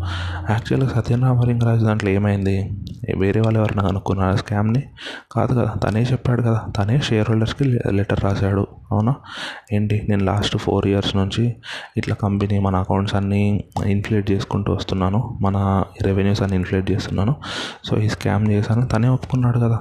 యాక్చువల్గా 0.49 0.89
సత్యం 0.89 1.23
రామలింగరాజు 1.23 1.85
దాంట్లో 1.85 2.09
ఏమైంది? 2.09 2.71
వేరే 3.17 3.41
వాళ్ళు 3.41 3.59
ఎవరైనా 3.59 3.87
కనుక్కున్నారు 3.87 4.35
స్కామ్ని 4.35 4.83
కాదు 5.31 5.53
కదా. 5.53 5.73
తనే 5.83 6.01
చెప్పాడు 6.03 6.41
కదా. 6.41 6.61
తనే 6.77 6.99
షేర్ 6.99 7.29
హోల్డర్స్కి 7.29 7.63
లెటర్ 7.91 8.19
రాశాడు. 8.23 8.67
అవునా? 8.91 9.15
ఏంటి 9.73 10.05
నేను 10.09 10.23
లాస్ట్ 10.23 10.57
ఫోర్ 10.57 10.87
ఇయర్స్ 10.87 11.15
నుంచి 11.15 11.55
ఇట్లా 11.97 12.15
కంపెనీ 12.15 12.59
మన 12.59 12.75
అకౌంట్స్ 12.75 13.15
అన్నీ 13.15 13.63
ఇన్ఫ్లేట్ 13.85 14.31
చేసుకుంటూ 14.31 14.73
వస్తున్నాను. 14.73 15.37
మన 15.41 15.83
రెవెన్యూస్ 16.01 16.41
అన్ని 16.41 16.57
ఇన్ఫ్లేట్ 16.57 16.91
చేస్తున్నాను. 16.91 17.35
సో 17.85 17.97
ఈ 17.97 18.09
స్కామ్ 18.09 18.51
చేశాను. 18.51 18.85
తనే 18.85 19.07
ఒప్పుకున్నాడు 19.07 19.59
కదా. 19.59 19.79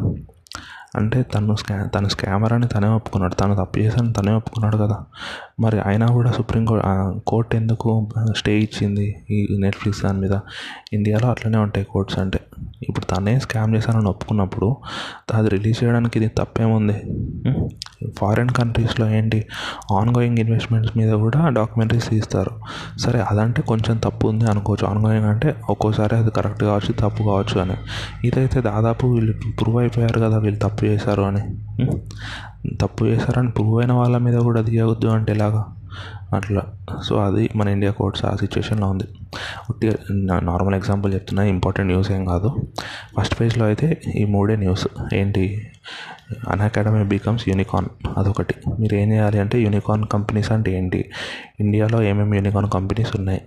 అంటే 0.96 1.22
తను 1.22 1.56
స్కా 1.56 1.82
తను 1.82 2.08
స్కామర్ 2.08 2.52
అని 2.52 2.68
తనే 2.68 2.88
ఒప్పుకున్నాడు. 2.88 3.34
తను 3.34 3.54
తప్పు 3.54 3.78
చేశాను 3.78 4.12
తనే 4.12 4.32
ఒప్పుకున్నాడు 4.32 4.76
కదా. 4.76 4.98
మరి 5.60 5.80
అయినా 5.80 6.06
కూడా 6.06 6.30
సుప్రీం 6.32 6.66
కోర్ట్ 7.26 7.54
ఎందుకు 7.54 8.08
స్టే 8.36 8.58
ఇచ్చింది 8.58 9.06
ఈ 9.30 9.46
నెట్ఫ్లిక్స్ 9.60 10.02
దాని 10.04 10.20
మీద? 10.20 10.34
ఇండియాలో 10.92 11.30
అట్లనే 11.30 11.58
ఉంటాయి 11.58 11.86
కోర్ట్స్ 11.90 12.18
అంటే. 12.18 12.40
ఇప్పుడు 12.88 13.04
తనే 13.04 13.38
స్కామ్ 13.38 13.74
చేశానని 13.76 14.08
ఒప్పుకున్నప్పుడు 14.08 14.76
అది 15.34 15.48
రిలీజ్ 15.48 15.84
చేయడానికి 15.84 16.18
ఇది 16.18 16.28
తప్పేముంది? 16.38 16.96
ఫారిన్ 18.18 18.50
కంట్రీస్లో 18.50 19.08
ఏంటి? 19.10 19.46
ఆన్ 19.92 20.10
గోయింగ్ 20.16 20.38
ఇన్వెస్ట్మెంట్స్ 20.38 20.96
మీద 20.96 21.12
కూడా 21.12 21.48
డాక్యుమెంటరీస్ 21.48 22.08
తీస్తారు. 22.10 22.50
సరే 22.98 23.20
అదంటే 23.20 23.62
కొంచెం 23.62 23.96
తప్పు 23.96 24.28
ఉంది 24.28 24.44
అనుకోవచ్చు. 24.50 24.86
ఆన్ 24.86 24.98
గోయింగ్ 25.06 25.26
అంటే 25.26 25.54
ఒక్కోసారి 25.70 26.16
అది 26.16 26.30
కరెక్ట్ 26.30 26.64
కావచ్చు 26.64 26.92
తప్పు 26.92 27.22
కావచ్చు 27.22 27.60
అని. 27.60 27.76
ఇదైతే 28.28 28.60
దాదాపు 28.60 29.06
వీళ్ళు 29.06 29.34
ప్రూవ్ 29.60 29.76
అయిపోయారు 29.76 30.20
కదా 30.20 30.38
వీళ్ళు 30.38 30.60
తప్పు 30.68 30.84
చేశారు 30.84 31.22
అని. 31.22 31.42
తప్పు 32.80 33.04
చేశారని 33.04 33.50
ప్రూవ్ 33.50 33.80
అయిన 33.80 33.92
వాళ్ళ 33.92 34.18
మీద 34.18 34.34
కూడా 34.34 34.60
దిగవద్దు 34.60 35.06
అంటే 35.06 35.32
ఎలాగా? 35.32 35.66
అట్లా. 36.34 36.62
సో 37.04 37.16
అది 37.16 37.50
మన 37.56 37.68
ఇండియా 37.68 37.92
కోర్ట్స్ 37.92 38.24
ఆ 38.24 38.36
సిచ్యువేషన్లో 38.36 38.90
ఉంది. 38.90 39.04
ఉట్టిగా 39.70 39.94
నార్మల్ 40.40 40.74
ఎగ్జాంపుల్ 40.74 41.14
చెప్తున్నా 41.14 41.42
ఇంపార్టెంట్ 41.42 41.92
న్యూస్ 41.92 42.10
ఏం 42.10 42.24
కాదు. 42.24 42.56
ఫస్ట్ 43.18 43.40
పేజ్లో 43.40 43.66
అయితే 43.66 44.00
ఈ 44.16 44.24
మూడే 44.24 44.56
న్యూస్ 44.56 45.14
ఏంటి? 45.14 45.70
అన్ 46.48 46.60
అకాడమీ 46.60 47.04
బికమ్స్ 47.04 47.48
యూనికార్న్ 47.48 48.18
అదొకటి. 48.18 48.54
మీరు 48.80 48.94
ఏం 48.94 49.12
చేయాలి 49.12 49.38
అంటే 49.38 49.60
యూనికార్న్ 49.60 50.06
కంపెనీస్ 50.06 50.52
అంటే 50.52 50.78
ఏంటి? 50.78 51.10
ఇండియాలో 51.60 52.02
ఏమేమి 52.02 52.36
యూనికార్న్ 52.36 52.70
కంపెనీస్ 52.70 53.16
ఉన్నాయి? 53.16 53.40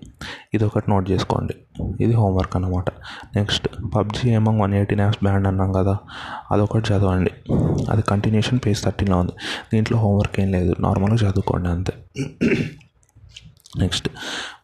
ఇది 0.53 0.63
ఒకటి 0.63 0.91
నోట్ 0.91 1.11
చేసుకోండి. 1.11 1.55
ఇది 2.03 2.13
హోంవర్క్ 2.13 2.55
అనమాట 2.55 2.89
నెక్స్ట్ 3.35 3.67
పబ్జీ 3.95 4.29
ఏమో 4.29 4.61
వన్ 4.61 4.73
ఎయిటీ 4.73 4.95
యాప్స్ 4.99 5.23
బ్యాండ్ 5.23 5.47
అన్నాం 5.47 5.71
కదా? 5.71 5.97
అదొకటి 6.51 6.93
చదవండి. 6.93 7.31
అది 7.89 8.01
కంటిన్యూషన్ 8.01 8.59
పేజ్ 8.65 8.83
థర్టీలో 8.83 9.17
ఉంది. 9.17 9.31
దీంట్లో 9.73 9.97
హోంవర్క్ 9.97 10.39
ఏం 10.39 10.51
లేదు. 10.51 10.75
నార్మల్గా 10.79 11.15
చదువుకోండి 11.15 11.69
అంతే. 11.69 11.93
Next 13.79 14.09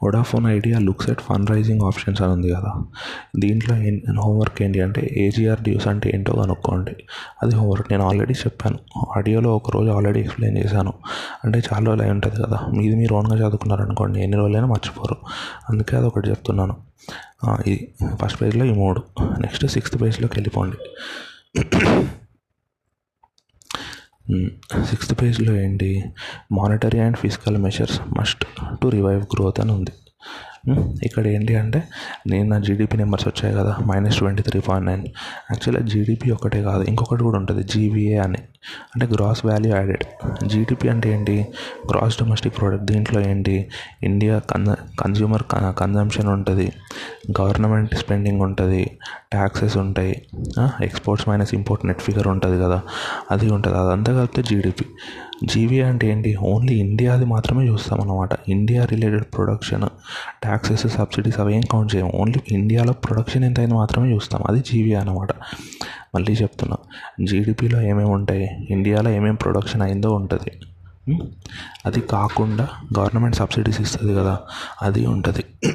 Vodafone 0.04 0.48
Idea 0.48 0.80
looks 0.80 1.09
at 1.09 1.21
fund 1.21 1.50
raising 1.50 1.81
options 1.81 2.21
అని 2.21 2.31
ఉంది 2.31 2.54
కదా. 2.54 2.83
దీంట్లో 3.39 3.75
హోంవర్క్ 4.21 4.62
ఏంటి 4.62 4.81
అంటే 4.81 5.09
ఏజీఆర్ 5.12 5.59
డ్యూస్ 5.59 5.88
అంటే 5.88 6.12
ఏంటో 6.13 6.33
కనుక్కోండి. 6.33 6.95
అది 7.44 7.56
హోంవర్క్ 7.56 7.88
నేను 7.92 8.07
ఆల్రెడీ 8.07 8.33
చెప్పాను. 8.33 8.80
ఆడియోలో 9.18 9.56
ఒక 9.56 9.71
రోజు 9.71 9.89
ఆల్రెడీ 9.89 10.19
ఎక్స్ప్లెయిన్ 10.19 10.59
చేశాను. 10.59 10.94
అంటే 11.44 11.62
చాలా 11.74 11.86
రోజులు 11.86 12.01
అయి 12.01 12.12
ఉంటుంది 12.12 12.44
కదా. 12.44 12.59
మీది 12.77 12.95
మీరు 12.95 13.15
ఓన్గా 13.15 13.36
చదువుకున్నారనుకోండి 13.36 14.21
ఎన్ని 14.21 14.38
రోజులైనా 14.38 14.68
మర్చిపోరు. 14.68 15.15
అందుకే 15.69 15.98
అది 15.98 16.06
ఒకటి 16.06 16.30
చెప్తున్నాను. 16.30 16.75
ఇది 17.68 17.94
ఫస్ట్ 18.15 18.42
పేజ్లో 18.42 18.65
ఈ 18.65 18.71
మూడు. 18.71 19.04
నెక్స్ట్ 19.21 19.68
సిక్స్త్ 19.68 20.02
పేజ్లోకి 20.02 20.33
వెళ్ళిపోండి. 20.40 20.78
సిక్స్త్ 24.84 25.22
పేజ్లో 25.22 25.56
ఏంటి? 25.56 26.06
Monetary 26.52 27.00
and 27.00 27.18
physical 27.18 27.57
measures 27.57 28.02
must 28.18 28.46
to 28.81 28.88
revive 28.88 29.24
growth 29.24 29.60
అని 29.60 29.72
ఉంది. 29.72 29.92
ఇక్కడ 31.04 31.28
ఏంటి 31.28 31.56
అంటే 31.56 31.83
నేను 32.28 32.50
నా 32.50 32.59
జీడిపి 32.59 32.97
నెంబర్స్ 32.97 33.28
వచ్చాయి 33.28 33.56
కదా 33.56 33.78
minus 33.88 34.18
twenty 34.18 34.44
three 34.44 34.59
point 34.59 34.88
nine 34.88 35.06
యాక్చువల్గా 35.52 35.88
జీడిపి 35.88 36.31
ఒకటే 36.31 36.64
కాదు 36.64 36.83
ఇంకొకటి 36.83 37.24
కూడా 37.24 37.38
ఉంటుంది 37.38 37.64
జీవీఏ 37.64 38.18
అని. 38.18 38.38
అంటే 38.95 39.06
గ్రాస్ 39.16 39.45
వాల్యూ 39.45 39.76
యాడెడ్ 39.76 40.04
జీడిపి 40.47 40.90
అంటే 40.90 41.14
ఏంటి? 41.14 41.47
గ్రాస్ 41.92 42.19
డొమెస్టిక్ 42.19 42.57
ప్రోడక్ట్ 42.57 42.86
దీంట్లో 42.86 43.21
ఏంటి? 43.21 43.69
ఇండియా 44.04 44.40
కన్ 44.40 44.68
కన్జ్యూమర్ 45.00 45.44
కన్జంప్షన్ 45.54 46.28
ఉంటుంది 46.28 46.71
గవర్నమెంట్ 47.42 47.95
స్పెండింగ్ 47.95 48.42
ఉంటుంది 48.42 48.83
ట్యాక్సెస్ 49.31 49.78
ఉంటాయి 49.78 50.21
exports 50.81 51.30
minus 51.30 51.54
import 51.54 51.86
net 51.86 52.02
figure 52.02 52.28
ఉంటుంది 52.28 52.64
కదా 52.64 52.81
అది 53.31 53.50
ఉంటుంది. 53.50 53.78
అదంతా 53.78 54.14
కలిపితే 54.14 54.44
జీడిపి 54.44 54.86
జీవీ 55.45 55.81
అంటే 55.81 56.07
ఏంటి? 56.07 56.35
ఓన్లీ 56.35 56.73
ఇండియాది 56.73 57.25
మాత్రమే 57.25 57.67
చూస్తాం 57.67 58.01
అనమాట 58.01 58.29
India 58.49 58.85
related 58.85 59.23
production 59.23 59.89
taxes 60.41 60.87
subsidies 60.87 61.39
అవి 61.39 61.56
ఏం 61.56 61.61
కౌంట్ 61.71 61.95
చేయము. 61.95 62.11
ఓన్లీ 62.15 62.39
ఇండియాలో 62.51 62.94
ప్రొడక్షన్ 62.94 63.44
ఎంతైంది 63.44 63.75
మాత్రమే 63.75 64.13
చూస్తాం. 64.13 64.44
అది 64.47 64.59
జీవీ 64.59 64.94
అనమాట 64.94 65.27
మళ్ళీ 66.15 66.33
చెప్తున్నా. 66.33 66.77
జీడిపిలో 67.25 67.81
ఏమేమి 67.81 68.09
ఉంటాయి? 68.09 68.67
ఇండియాలో 68.69 69.09
ఏమేమి 69.09 69.37
ప్రొడక్షన్ 69.37 69.81
అయిందో 69.81 70.11
ఉంటుంది. 70.11 70.51
అది 71.85 72.01
కాకుండా 72.01 72.67
గవర్నమెంట్ 72.99 73.35
సబ్సిడీస్ 73.35 73.81
ఇస్తుంది 73.81 74.15
కదా. 74.15 74.39
అది 74.81 75.06
ఉంటుంది. 75.06 75.71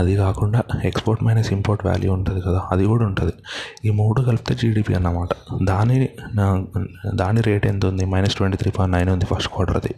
అది 0.00 0.16
కాకుండా 0.16 0.62
ఎక్స్పోర్ట్ 0.84 1.24
మైనస్ 1.24 1.52
ఇంపోర్ట్ 1.52 1.86
వాల్యూ 1.86 2.12
ఉంటుంది 2.12 2.40
కదా 2.40 2.62
అది 2.72 2.84
కూడా 2.84 3.04
ఉంటుంది. 3.06 3.32
ఈ 3.84 3.90
మూడు 3.90 4.22
కలిపితే 4.22 4.54
జీడిపి 4.54 4.94
అన్నమాట. 4.94 5.28
దాని 5.64 6.08
దాని 7.14 7.40
రేట్ 7.40 7.66
ఎంత 7.66 7.86
ఉంది? 7.86 8.04
Minus 8.04 8.34
twenty 8.34 8.56
three 8.56 8.70
point 8.70 8.96
nine 8.96 9.10
ఉంది 9.10 9.24
ఫస్ట్ 9.24 9.48
క్వార్టర్ది 9.48 9.94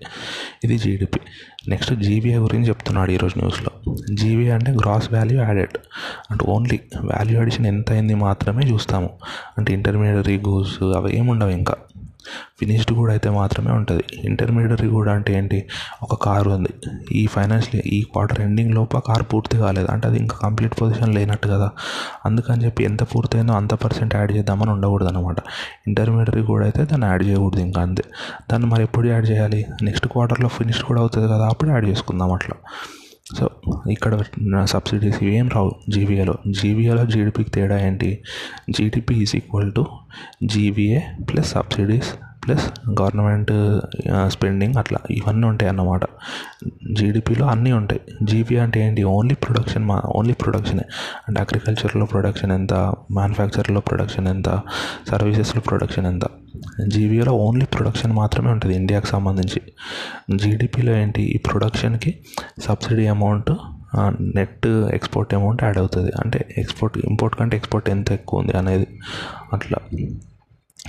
ఇది 0.65 0.79
జీడిపి 0.79 1.21
నెక్స్ట్ 1.69 1.95
జీబీఐ 1.95 2.37
గురించి 2.37 2.69
చెప్తున్నాడు 2.69 3.11
ఈరోజు 3.11 3.39
న్యూస్లో 3.39 3.95
జీబీఐ 4.15 4.51
అంటే 4.51 4.73
గ్రాస్ 4.73 5.13
వాల్యూ 5.13 5.41
యాడెడ్ 5.41 5.77
అంటే 6.31 6.45
ఓన్లీ 6.49 6.81
వాల్యూ 7.05 7.41
అడిషన్ 7.41 7.67
ఎంత 7.67 7.93
అయింది 7.93 8.15
మాత్రమే 8.15 8.63
చూస్తాము. 8.71 9.11
అంటే 9.59 9.73
ఇంటర్మీడియరీ 9.73 10.37
గూడ్స్ 10.39 10.83
అవి 10.83 11.19
ఏముండవు 11.19 11.51
ఇంకా. 11.51 11.75
ఫినిష్డ్ 12.61 12.93
కూడా 12.93 13.13
అయితే 13.13 13.31
మాత్రమే 13.31 13.73
ఉంటుంది. 13.73 14.05
ఇంటర్మీడియట్ 14.25 14.87
కూడా 14.87 15.13
అంటే 15.13 15.35
ఏంటి? 15.35 15.65
ఒక 16.03 16.15
కారు 16.15 16.51
ఉంది. 16.51 16.69
ఈ 17.13 17.27
ఫైనాన్షియల్ 17.27 17.89
ఈ 17.89 18.03
క్వార్టర్ 18.03 18.41
ఎండింగ్ 18.41 18.75
లోపు 18.75 18.97
ఆ 18.97 19.01
కార్ 19.01 19.23
పూర్తి 19.35 19.59
కాలేదు. 19.59 19.89
అంటే 19.91 20.09
అది 20.09 20.19
ఇంకా 20.19 20.37
కంప్లీట్ 20.43 20.81
పొజిషన్ 20.81 21.15
లేనట్టు 21.15 21.49
కదా. 21.49 21.71
అందుకని 22.27 22.65
చెప్పి 22.65 22.85
ఎంత 22.85 23.03
పూర్తయిందో 23.03 23.53
అంత 23.53 23.75
పర్సెంట్ 23.75 24.15
యాడ్ 24.15 24.33
చేద్దామని 24.33 24.71
ఉండకూడదు 24.71 25.09
అనమాట 25.09 25.37
ఇంటర్మీడియట్ 25.87 26.47
కూడా 26.47 26.65
అయితే 26.65 26.85
దాన్ని 26.85 27.07
యాడ్ 27.07 27.25
చేయకూడదు 27.25 27.61
ఇంకా 27.61 27.83
అంతే. 27.83 28.03
దాన్ని 28.53 28.69
మరి 28.69 28.83
ఎప్పుడు 28.83 29.07
యాడ్ 29.09 29.31
చేయాలి? 29.31 29.67
నెక్స్ట్ 29.83 30.09
క్వార్టర్లో 30.09 30.49
ఫినిష్డ్ 30.49 30.85
కూడా 30.85 31.01
అవుతుంది 31.01 31.29
కదా 31.29 31.49
అప్పుడు 31.49 31.71
యాడ్ 31.71 31.85
చేసుకుందాం 31.85 32.33
అట్లా. 32.33 32.57
సో 33.39 33.51
ఇక్కడ 33.91 34.23
సబ్సిడీస్ 34.65 35.25
ఏం 35.25 35.49
రావు. 35.49 35.73
జీవీఏలో 35.89 36.35
జీవీఏలో 36.49 37.07
జీడిపికి 37.07 37.51
తేడా 37.51 37.87
ఏంటి? 37.87 38.23
GDP 38.71 39.15
is 39.15 39.37
equal 39.37 39.73
to 39.73 39.87
GVA 40.45 41.01
plus 41.31 41.51
subsidies 41.51 42.15
plus 42.47 42.67
government 43.01 43.53
spending 44.31 44.75
అట్లా 44.75 44.99
ఇవన్నీ 45.11 45.47
ఉంటాయి 45.47 45.69
అన్నమాట 45.69 46.05
జీడిపిలో 46.99 47.47
అన్నీ 47.47 47.73
ఉంటాయి. 47.73 48.01
జీపీ 48.23 48.57
అంటే 48.57 48.81
ఏంటి? 48.87 49.03
ఓన్లీ 49.03 49.35
ప్రొడక్షన్ 49.35 49.85
మా 49.85 50.03
ఓన్లీ 50.17 50.35
ప్రొడక్షనే 50.35 50.85
అంటే 51.29 51.41
అగ్రికల్చర్లో 51.41 52.07
ప్రొడక్షన్ 52.07 52.53
ఎంత 52.53 52.75
మ్యానుఫ్యాక్చర్లో 53.13 53.81
ప్రొడక్షన్ 53.81 54.29
ఎంత 54.29 54.61
సర్వీసెస్లో 55.11 55.63
ప్రొడక్షన్ 55.69 56.07
ఎంత. 56.07 56.27
జీబీలో 56.89 57.33
ఓన్లీ 57.33 57.67
ప్రొడక్షన్ 57.67 58.13
మాత్రమే 58.13 58.51
ఉంటుంది 58.51 58.77
ఇండియాకి 58.77 59.07
సంబంధించి. 59.07 59.61
జీడిపిలో 60.39 60.93
ఏంటి? 60.97 61.23
ఈ 61.23 61.39
ప్రొడక్షన్కి 61.39 62.15
subsidy 62.63 63.07
amount 63.07 63.53
net 64.37 64.67
export 64.67 65.35
amount 65.35 65.65
add 65.65 65.79
అవుతుంది. 65.79 66.13
అంటే 66.21 66.55
ఎక్స్పోర్ట్ 66.59 66.99
ఇంపోర్ట్ 66.99 67.37
కంటే 67.37 67.57
ఎక్స్పోర్ట్ 67.57 67.89
ఎంత 67.91 68.13
ఎక్కువ 68.13 68.41
ఉంది 68.41 68.53
అనేది 68.59 68.87
అట్లా. 69.53 69.79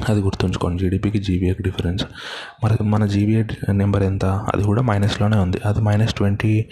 అది 0.10 0.22
గుర్తుంచుకోండి. 0.22 0.84
జీడిపికి 0.84 1.20
జీబీఏకి 1.20 1.64
డిఫరెన్స్ 1.64 2.06
మరి 2.64 2.84
మన 2.84 3.06
జీబీఏ 3.06 3.44
నెంబర్ 3.72 4.04
ఎంత? 4.04 4.26
అది 4.26 4.64
కూడా 4.64 4.82
మైనస్లోనే 4.82 5.38
ఉంది. 5.38 5.58
అది 5.66 5.82
మైనస్ 5.82 6.14
ట్వంటీ 6.14 6.66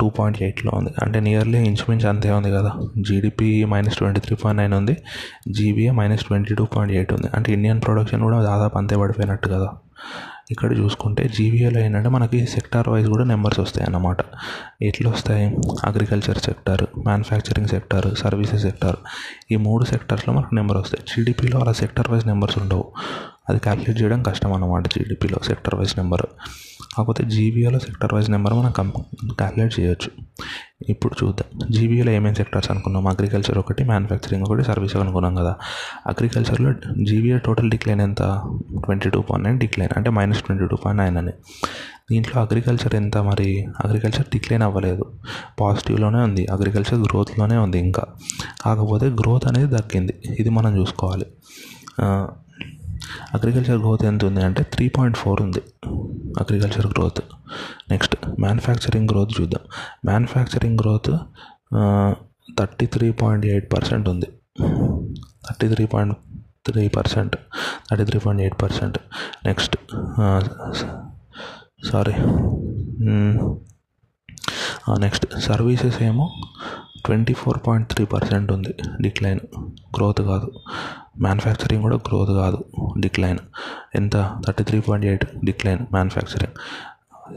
టూ 0.00 0.08
పాయింట్ 0.08 0.42
ఎయిట్లో 0.42 0.72
ఉంది. 0.74 0.90
అంటే 1.02 1.20
నియర్లీ 1.20 1.58
ఇంచుమించు 1.58 2.08
అంతే 2.08 2.30
ఉంది 2.30 2.50
కదా. 2.50 2.72
GDP 3.00 3.64
minus 3.64 3.96
twenty 3.96 4.20
three 4.20 4.36
point 4.36 4.62
nine 4.62 4.74
ఉంది. 4.74 4.96
GVA 5.50 5.90
minus 5.90 6.24
twenty 6.24 6.54
two 6.54 6.64
point 6.64 6.96
eight 6.96 7.12
ఉంది. 7.12 7.26
అంటే 7.34 7.52
ఇండియన్ 7.52 7.80
ప్రొడక్షన్ 7.82 8.22
కూడా 8.22 8.42
దాదాపు 8.42 8.78
అంతే 8.78 8.96
పడిపోయినట్టు 8.96 9.48
కదా. 9.48 9.68
ఇక్కడ 10.50 10.78
చూసుకుంటే 10.78 11.28
జీవీఎల్ 11.28 11.76
ఏంటంటే 11.76 12.08
మనకి 12.08 12.46
సెక్టార్ 12.46 12.88
వైజ్ 12.88 13.08
కూడా 13.08 13.24
నెంబర్స్ 13.24 13.60
వస్తాయి 13.60 13.86
అన్నమాట 13.86 14.16
ఎట్లా 14.82 15.10
వస్తాయి? 15.10 15.56
Agriculture 15.84 16.38
sector 16.38 16.82
manufacturing 16.98 17.68
sector 17.68 18.14
services 18.14 18.62
sector 18.62 18.96
ఈ 19.52 19.56
మూడు 19.56 19.84
సెక్టార్స్లో 19.84 20.34
మనకు 20.34 20.54
నెంబర్ 20.54 20.78
వస్తాయి. 20.78 21.04
జీడిపిలో 21.08 21.58
అలా 21.60 21.72
సెక్టార్ 21.72 22.10
వైజ్ 22.10 22.26
నెంబర్స్ 22.26 22.58
ఉండవు. 22.58 22.92
అది 23.48 23.58
క్యాలిక్యులేట్ 23.58 24.02
చేయడం 24.02 24.22
కష్టం 24.22 24.52
అన్నమాట 24.52 24.86
జీడిపిలో 24.86 25.38
సెక్టర్ 25.46 25.74
వైజ్ 25.74 25.98
నెంబర్ 25.98 26.22
కాకపోతే 26.96 27.24
జీబీఏలో 27.24 27.78
సెక్టర్ 27.78 28.14
వైజ్ 28.14 28.30
నెంబర్ 28.30 28.54
మనం 28.54 28.70
కం 28.70 28.92
క్యాలిక్యులేట్ 29.38 29.80
చేయొచ్చు. 29.80 30.10
ఇప్పుడు 30.88 31.24
చూద్దాం. 31.24 31.68
జీబీఏలో 31.70 32.12
ఏమేమి 32.12 32.36
సెక్టర్స్ 32.36 32.70
అనుకున్నాం? 32.70 33.06
అగ్రికల్చర్ 33.06 33.58
ఒకటి 33.58 33.84
మ్యానుఫ్యాక్చరింగ్ 33.84 34.42
ఒకటి 34.42 34.64
సర్వీస్ 34.64 34.96
అనుకున్నాం 34.96 35.34
కదా. 35.34 35.56
అగ్రికల్చర్లో 36.06 36.72
జీబీఏ 37.04 37.38
టోటల్ 37.38 37.70
డిక్లైన్ 37.70 38.00
ఎంత? 38.00 38.22
Twenty 38.84 39.10
two 39.10 39.20
point 39.20 39.48
nine 39.48 39.60
decline 39.60 39.90
అంటే 39.96 40.10
minus 40.10 40.42
twenty 40.42 40.66
two 40.66 40.76
point 40.76 41.02
nine 41.02 41.16
అని. 41.16 41.32
దీంట్లో 42.10 42.42
అగ్రికల్చర్ 42.42 42.94
ఎంత 42.94 43.18
మరి? 43.18 43.66
అగ్రికల్చర్ 43.84 44.26
డిక్లైన్ 44.26 44.62
అవ్వలేదు. 44.62 45.12
పాజిటివ్లోనే 45.60 46.18
ఉంది. 46.18 46.46
అగ్రికల్చర్ 46.46 47.00
గ్రోత్లోనే 47.00 47.56
ఉంది 47.56 47.78
ఇంకా. 47.78 48.02
కాకపోతే 48.64 49.06
గ్రోత్ 49.06 49.46
అనేది 49.46 49.66
తగ్గింది. 49.66 50.14
ఇది 50.38 50.48
మనం 50.48 50.76
చూసుకోవాలి. 50.76 51.26
అగ్రికల్చర్ 53.36 53.78
గ్రోత్ 53.82 54.04
ఎంత 54.10 54.22
ఉంది 54.30 54.42
అంటే 54.48 54.62
త్రీ 54.74 54.86
పాయింట్ 54.96 55.18
ఫోర్ 55.22 55.40
ఉంది 55.46 55.62
agriculture 56.42 56.88
growth. 56.94 57.22
Next 57.92 58.14
manufacturing 58.44 59.08
growth 59.12 59.32
చూద్దాం. 59.38 59.64
Manufacturing 60.10 60.78
growth 60.82 61.12
thirty 62.58 62.86
three 62.94 63.08
point 63.22 63.44
eight 63.52 63.68
percent 63.74 64.06
ఉంది. 64.12 64.28
Thirty 65.46 65.68
three 65.74 65.84
point 65.94 66.14
three 66.66 66.82
percent 66.96 67.34
thirty 67.88 68.04
three 68.10 68.18
point 68.24 68.42
eight 68.44 68.56
percent. 68.62 68.98
Next 69.46 69.76
sorry 71.90 72.14
next 75.04 75.26
services 75.46 75.98
ఏమో 76.08 76.26
twenty 77.04 77.32
four 77.32 77.58
point 77.66 77.88
three 77.88 78.04
percent 78.04 78.52
ఉంది 78.52 78.74
decline. 79.00 79.40
Growth 79.96 80.22
కాదు. 80.22 80.52
Manufacturing 81.20 81.82
కూడా 81.82 81.96
growth 81.96 82.30
కాదు 82.30 82.64
decline. 83.00 83.38
ఎంత? 83.94 84.12
Thirty 84.46 84.64
three 84.64 84.80
point 84.80 85.06
eight 85.06 85.26
decline 85.44 85.78
manufacturing. 85.92 86.52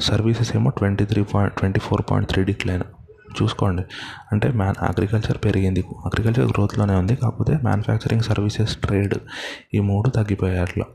Services 0.01 0.55
ఏమో 0.55 0.69
twenty 0.69 1.05
three 1.05 1.23
point 1.23 1.55
twenty 1.55 1.79
four 1.79 2.01
point 2.11 2.29
three 2.29 2.43
decline. 2.43 2.83
చూసుకోండి. 3.41 3.83
అంటే 4.31 4.51
man 4.51 4.75
agriculture 4.83 5.37
పెరిగింది. 5.45 5.83
అగ్రికల్చర్ 6.05 6.51
గ్రోత్లోనే 6.51 6.93
ఉంది 6.93 7.15
కాకపోతే 7.15 7.53
మ్యానుఫ్యాక్చరింగ్ 7.63 8.21
సర్వీసెస్ 8.21 8.77
ట్రేడ్ 8.77 9.13
ఈ 9.73 9.79
మూడు 9.79 10.09
తగ్గిపోయాయి 10.09 10.59
అట్లా. 10.59 10.85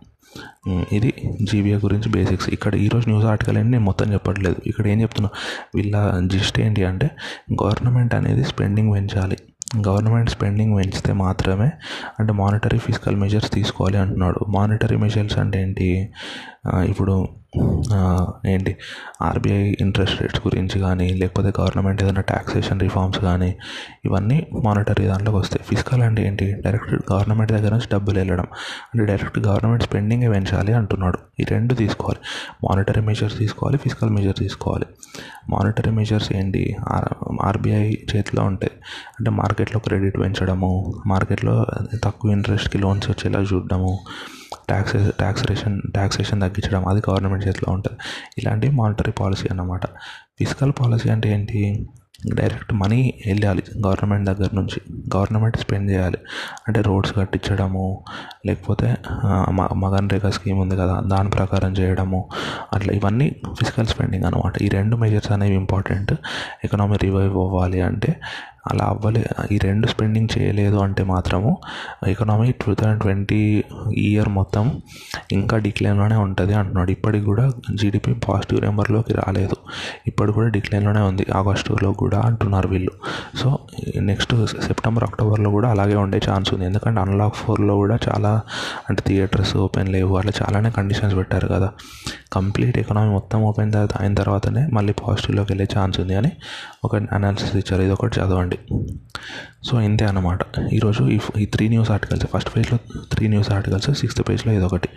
ఇది 0.92 1.10
జీబీఏ 1.50 1.76
గురించి 1.76 2.08
బేసిక్స్. 2.08 2.48
ఇక్కడ 2.48 2.74
ఈరోజు 2.74 3.08
న్యూస్ 3.08 3.26
ఆర్టికల్ 3.26 3.58
ఏంటి? 3.58 3.70
నేను 3.70 3.84
మొత్తం 3.84 4.12
చెప్పట్లేదు. 4.12 4.56
ఇక్కడ 4.66 4.86
ఏం 4.86 5.00
చెప్తున్నా? 5.00 5.30
వీళ్ళ 5.74 5.94
జిస్ట్ 6.26 6.60
ఏంటి 6.60 6.84
అంటే 6.84 7.10
గవర్నమెంట్ 7.52 8.14
అనేది 8.14 8.44
స్పెండింగ్ 8.44 8.92
పెంచాలి. 8.94 9.38
గవర్నమెంట్ 9.88 10.30
స్పెండింగ్ 10.30 10.76
పెంచితే 10.76 11.12
మాత్రమే 11.12 11.70
అంటే 12.18 12.32
మానిటరీ 12.32 12.78
ఫిజికల్ 12.78 13.16
మెజర్స్ 13.16 13.50
తీసుకోవాలి 13.52 13.96
అంటున్నాడు. 13.96 14.40
మానిటరీ 14.48 14.96
మెజర్స్ 14.96 15.38
అంటే 15.38 15.62
ఏంటి? 15.62 15.88
ఇప్పుడు 16.88 17.28
ఏంటి? 18.46 18.76
ఆర్బీఐ 19.22 19.74
ఇంట్రెస్ట్ 19.80 20.22
రేట్స్ 20.22 20.40
గురించి 20.46 20.80
కానీ 20.80 21.08
లేకపోతే 21.08 21.52
గవర్నమెంట్ 21.60 22.02
ఏదైనా 22.02 22.20
ట్యాక్సేషన్ 22.20 22.80
రిఫార్మ్స్ 22.80 23.18
కానీ 23.18 23.56
ఇవన్నీ 24.04 24.46
మానిటరీ 24.64 25.06
దాంట్లోకి 25.06 25.38
వస్తాయి. 25.38 25.64
ఫిజికల్ 25.64 26.02
అంటే 26.02 26.26
ఏంటి? 26.26 26.52
డైరెక్ట్ 26.52 27.12
గవర్నమెంట్ 27.12 27.52
దగ్గర 27.52 27.70
నుంచి 27.72 27.88
డబ్బులు 27.92 28.18
వెళ్ళడం. 28.18 28.44
అంటే 28.94 29.04
డైరెక్ట్ 29.04 29.38
గవర్నమెంట్ 29.38 29.82
స్పెండింగ్ 29.82 30.22
పెంచాలి 30.22 30.72
అంటున్నాడు. 30.72 31.18
ఈ 31.40 31.44
రెండు 31.50 31.74
తీసుకోవాలి. 31.74 32.18
మానిటరీ 32.70 33.02
మెజర్స్ 33.02 33.38
తీసుకోవాలి 33.38 33.78
ఫిజికల్ 33.78 34.10
మెజర్ 34.10 34.36
తీసుకోవాలి. 34.38 34.86
మానిటరీ 35.50 35.92
మెజర్స్ 35.92 36.32
ఏంటి? 36.32 36.76
ఆర్బీఐ 37.42 37.94
చేతిలో 38.16 38.42
ఉంటాయి. 38.42 38.72
అంటే 39.18 39.30
మార్కెట్లో 39.30 39.80
క్రెడిట్ 39.80 40.18
పెంచడము 40.18 40.94
మార్కెట్లో 41.06 41.66
తక్కువ 42.04 42.30
ఇంట్రెస్ట్కి 42.30 42.78
లోన్స్ 42.78 43.10
వచ్చేలా 43.10 43.40
చూడడము 43.40 43.98
ట్యాక్స్ 44.70 44.98
ట్యాక్సేషన్ 45.12 45.80
ట్యాక్సేషన్ 45.92 46.40
తగ్గించడం 46.40 46.82
అది 46.88 47.02
గవర్నమెంట్ 47.10 47.46
చేతిలో 47.48 47.72
ఉంటుంది. 47.76 47.98
ఇలాంటి 48.38 48.70
మానిటరీ 48.80 49.12
పాలసీ 49.20 49.48
అన్నమాట. 49.50 49.86
ఫిజికల్ 50.40 50.72
పాలసీ 50.80 51.08
అంటే 51.10 51.28
ఏంటి? 51.34 51.62
డైరెక్ట్ 52.34 52.72
మనీ 52.74 52.98
వెళ్ళాలి 53.26 53.62
గవర్నమెంట్ 53.86 54.24
దగ్గర 54.30 54.48
నుంచి. 54.54 54.78
గవర్నమెంట్ 55.16 55.56
స్పెండ్ 55.56 55.90
చేయాలి. 55.90 56.18
అంటే 56.68 56.80
రోడ్స్ 56.80 57.12
కట్టించడము 57.16 57.84
లేకపోతే 58.46 58.86
మగన్ 59.82 60.10
రేఖ 60.10 60.26
స్కీమ్ 60.26 60.58
ఉంది 60.58 60.76
కదా 60.76 60.96
దాని 61.06 61.30
ప్రకారం 61.30 61.72
చేయడము 61.72 62.20
అట్లా 62.72 62.92
ఇవన్నీ 62.94 63.28
ఫిజికల్ 63.58 63.86
స్పెండింగ్ 63.86 64.24
అనమాట 64.24 64.62
ఈ 64.62 64.68
రెండు 64.68 64.96
మెజర్స్ 64.96 65.30
అనేవి 65.32 65.54
ఇంపార్టెంట్. 65.54 66.12
ఎకనామీ 66.64 66.98
రివైవ్ 67.02 67.36
అవ్వాలి 67.36 67.80
అంటే 67.80 68.12
అలా 68.66 68.84
అవ్వలే. 68.84 69.24
ఈ 69.52 69.58
రెండు 69.58 69.86
స్పెండింగ్ 69.86 70.28
చేయలేదు 70.38 70.76
అంటే 70.76 71.04
మాత్రము 71.04 71.58
economy 72.08 72.52
two 72.52 72.74
thousand 72.74 73.00
twenty 73.00 73.64
year 73.96 74.28
మొత్తం 74.28 74.80
ఇంకా 75.32 75.56
డిక్లైన్లోనే 75.58 76.16
ఉంటుంది 76.16 76.54
అంటున్నాడు. 76.54 76.90
ఇప్పటికి 76.90 77.24
కూడా 77.24 77.52
జీడిపి 77.74 78.14
పాజిటివ్ 78.14 78.60
నెంబర్లోకి 78.60 79.14
రాలేదు. 79.14 79.56
ఇప్పుడు 80.06 80.32
కూడా 80.32 80.48
డిక్లైన్లోనే 80.48 81.00
ఉంది. 81.00 81.26
ఆగస్టులో 81.34 81.92
కూడా 81.92 82.20
అంటున్నారు 82.20 82.68
వీళ్ళు. 82.68 82.90
సో 83.38 83.58
నెక్స్ట్ 84.00 84.46
సెప్టెంబర్ 84.46 85.04
అక్టోబర్లో 85.04 85.50
కూడా 85.50 85.70
అలాగే 85.70 85.94
ఉండే 85.94 86.20
ఛాన్స్ 86.30 86.54
ఉంది. 86.54 86.66
ఎందుకంటే 86.66 87.00
అన్లాక్ 87.00 87.34
ఫోర్లో 87.34 87.74
కూడా 87.74 87.98
చాలా 88.08 88.40
అంటే 88.88 89.02
థియేటర్స్ 89.06 89.56
ఓపెన్ 89.56 89.88
లేవు. 89.88 90.16
అట్లా 90.16 90.32
చాలానే 90.42 90.70
కండిషన్స్ 90.70 91.16
పెట్టారు 91.16 91.48
కదా. 91.48 91.72
కంప్లీట్ 92.32 92.78
ఎకనామీ 92.78 93.10
మొత్తం 93.12 93.42
ఓపెన్ 93.42 93.72
అయిన 93.76 94.14
తర్వాతనే 94.14 94.66
మళ్ళీ 94.66 94.92
పాజిటివ్లోకి 94.92 95.52
వెళ్ళే 95.52 95.66
ఛాన్స్ 95.78 96.00
ఉంది 96.00 96.14
అని 96.14 96.32
ఒక 96.84 96.96
అనాలిసిస్ 96.96 97.56
ఇచ్చారు. 97.56 97.82
ఇది 97.82 97.92
ఒకటి 97.92 98.20
చదవండి. 98.20 98.49
సో 99.64 99.80
ఇంతే 99.80 100.04
అనమాట 100.06 100.38
ఈరోజు 100.72 101.02
ఈ 101.04 101.18
ఈ 101.38 101.44
త్రీ 101.44 101.68
న్యూస్ 101.68 101.90
ఆర్టికల్స్ 101.90 102.26
ఫస్ట్ 102.26 102.56
పేజ్లో 102.56 102.78
త్రీ 103.12 103.28
న్యూస్ 103.28 103.50
ఆర్టికల్స్ 103.52 103.90
సిక్స్త్ 103.94 104.22
పేజ్లో 104.28 104.52
ఇదొకటి. 104.52 104.88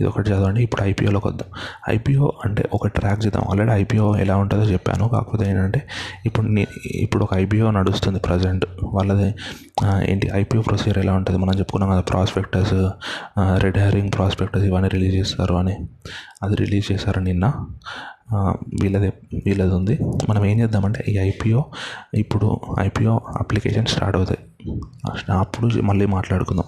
ఇదొకటి 0.00 0.30
చదవండి. 0.30 0.62
ఇప్పుడు 0.62 0.82
ఐపీఓలోకి 0.82 1.28
వద్దాం. 1.28 1.48
ఐపీఓ 1.88 2.32
అంటే 2.44 2.68
ఒక 2.72 2.86
ట్రాక్ 2.86 3.26
చేద్దాం. 3.26 3.44
ఆల్రెడీ 3.50 3.72
ఐపీఓ 3.72 4.16
ఎలా 4.16 4.36
ఉంటుందో 4.36 4.64
చెప్పాను. 4.64 5.08
కాకపోతే 5.08 5.50
ఏంటంటే 5.50 5.88
ఇప్పుడు 6.26 6.46
ఇప్పుడు 6.94 7.24
ఒక 7.24 7.34
ఐపీఓ 7.34 7.70
నడుస్తుంది 7.70 8.18
ప్రజెంట్ 8.18 8.66
వాళ్ళది 8.82 9.34
ఏంటి? 10.10 10.30
ఐపీఓ 10.34 10.62
ప్రొసీజర్ 10.62 10.98
ఎలా 10.98 11.12
ఉంటుంది? 11.12 11.40
మనం 11.40 11.58
చెప్పుకున్నాం 11.58 11.90
కదా 11.90 12.00
ప్రాస్పెక్టర్స్ 12.00 12.74
రెడ్ 13.62 13.78
హెరింగ్ 13.78 14.12
ప్రాస్పెక్టర్స్ 14.16 14.66
ఇవన్నీ 14.66 14.88
రిలీజ్ 14.88 15.16
చేస్తారు 15.16 15.54
అని. 15.54 15.76
అది 16.42 16.56
రిలీజ్ 16.56 16.92
చేశారు 16.92 17.20
నిన్న. 17.20 17.52
వీళ్ళది 18.82 19.12
వీళ్ళది 19.46 19.74
ఉంది 19.74 19.98
మనం 20.28 20.46
ఏం 20.46 20.60
చేద్దామంటే 20.60 21.04
ఈ 21.08 21.18
ఐపీఓ 21.18 21.62
ఇప్పుడు 22.14 22.60
ఐపీఓ 22.80 23.20
అప్లికేషన్ 23.36 23.86
స్టార్ట్ 23.86 24.16
అవుతాయి. 24.16 24.38
అప్పుడు 25.32 25.80
మళ్ళీ 25.80 26.06
మాట్లాడుకుందాం. 26.06 26.64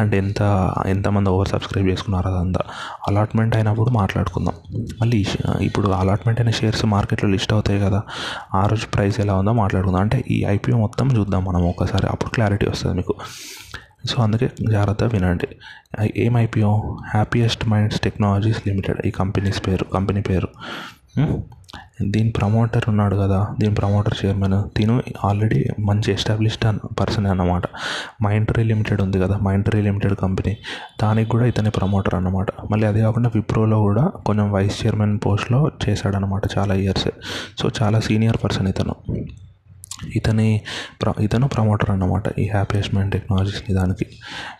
అంటే 0.00 0.18
ఎంత 0.18 0.72
ఎంతమంది 0.86 1.30
ఓవర్ 1.30 1.48
సబ్స్క్రైబ్ 1.48 1.88
చేసుకున్నారు 1.88 2.28
అదంతా. 2.28 2.60
అలాట్మెంట్ 3.08 3.56
అయినప్పుడు 3.56 3.90
మాట్లాడుకుందాం. 3.90 4.54
మళ్ళీ 5.00 5.26
ఇప్పుడు 5.60 5.88
అలాట్మెంట్ 5.88 6.40
అయిన 6.40 6.50
షేర్స్ 6.50 6.84
మార్కెట్లో 6.84 7.30
లిస్ట్ 7.30 7.52
అవుతాయి 7.52 7.80
కదా. 7.80 8.02
ఆ 8.54 8.66
రోజు 8.66 8.86
ప్రైస్ 8.86 9.20
ఎలా 9.20 9.34
ఉందో 9.34 9.52
మాట్లాడుకుందాం. 9.52 10.00
అంటే 10.00 10.24
ఈ 10.30 10.44
ఐపీఓ 10.44 10.78
మొత్తం 10.78 11.16
చూద్దాం 11.16 11.44
మనం 11.44 11.68
ఒకసారి. 11.68 12.06
అప్పుడు 12.06 12.30
క్లారిటీ 12.30 12.66
వస్తుంది 12.66 12.96
మీకు. 12.96 13.14
సో 14.06 14.22
అందుకే 14.22 14.50
జాగ్రత్త 14.70 15.04
వినండి. 15.04 15.48
ఏం 16.16 16.36
IPO 16.38 16.76
happiest 17.12 17.68
minds 17.68 18.00
technologies 18.00 18.68
limited 18.68 19.06
ఈ 19.06 19.10
కంపెనీస్ 19.10 19.66
పేరు 19.66 19.84
కంపెనీ 19.84 20.20
పేరు. 20.20 20.48
దీని 22.02 22.30
ప్రమోటర్ 22.30 22.82
ఉన్నాడు 22.88 23.16
కదా 23.16 23.46
దీని 23.60 23.74
ప్రమోటర్ 23.74 24.26
చైర్మన్. 24.26 24.76
తిను 24.76 25.02
ఆల్రెడీ 25.24 25.64
మంచి 25.80 26.12
ఎస్టాబ్లిష్డ్ 26.12 26.78
పర్సన్ 27.00 27.26
అన్నమాట. 27.26 27.62
మైంట్రీ 28.22 28.64
లిమిటెడ్ 28.64 29.02
ఉంది 29.02 29.20
కదా 29.20 29.38
మైంట్రీ 29.38 29.82
లిమిటెడ్ 29.82 30.14
కంపెనీ. 30.14 30.56
దానికి 31.02 31.30
కూడా 31.30 31.46
ఇతని 31.46 31.70
ప్రమోటర్ 31.70 32.14
అన్నమాట. 32.14 32.46
మళ్ళీ 32.70 32.86
అదే 32.86 33.00
కాకుండా 33.00 33.30
విప్రోలో 33.34 33.78
కూడా 33.78 34.02
కొంచెం 34.02 34.52
వైస్ 34.52 34.86
చైర్మన్ 34.86 35.18
పోస్ట్లో 35.26 35.70
చేశాడనమాట 35.88 36.42
చాలా 36.58 36.74
ఇయర్స్. 36.74 37.08
సో 37.58 37.70
చాలా 37.82 38.00
సీనియర్ 38.00 38.36
పర్సన్ 38.44 38.68
ఇతను. 38.68 38.94
ఇతని 40.16 40.60
ప్ర 41.02 41.12
ఇతను 41.20 41.48
ప్రమోటర్ 41.48 41.90
అన్నమాట 41.90 42.38
ఈ 42.38 42.48
హ్యాపీస్మెంట్ 42.48 43.12
టెక్నాలజీస్ 43.12 43.74
దానికి. 43.74 44.06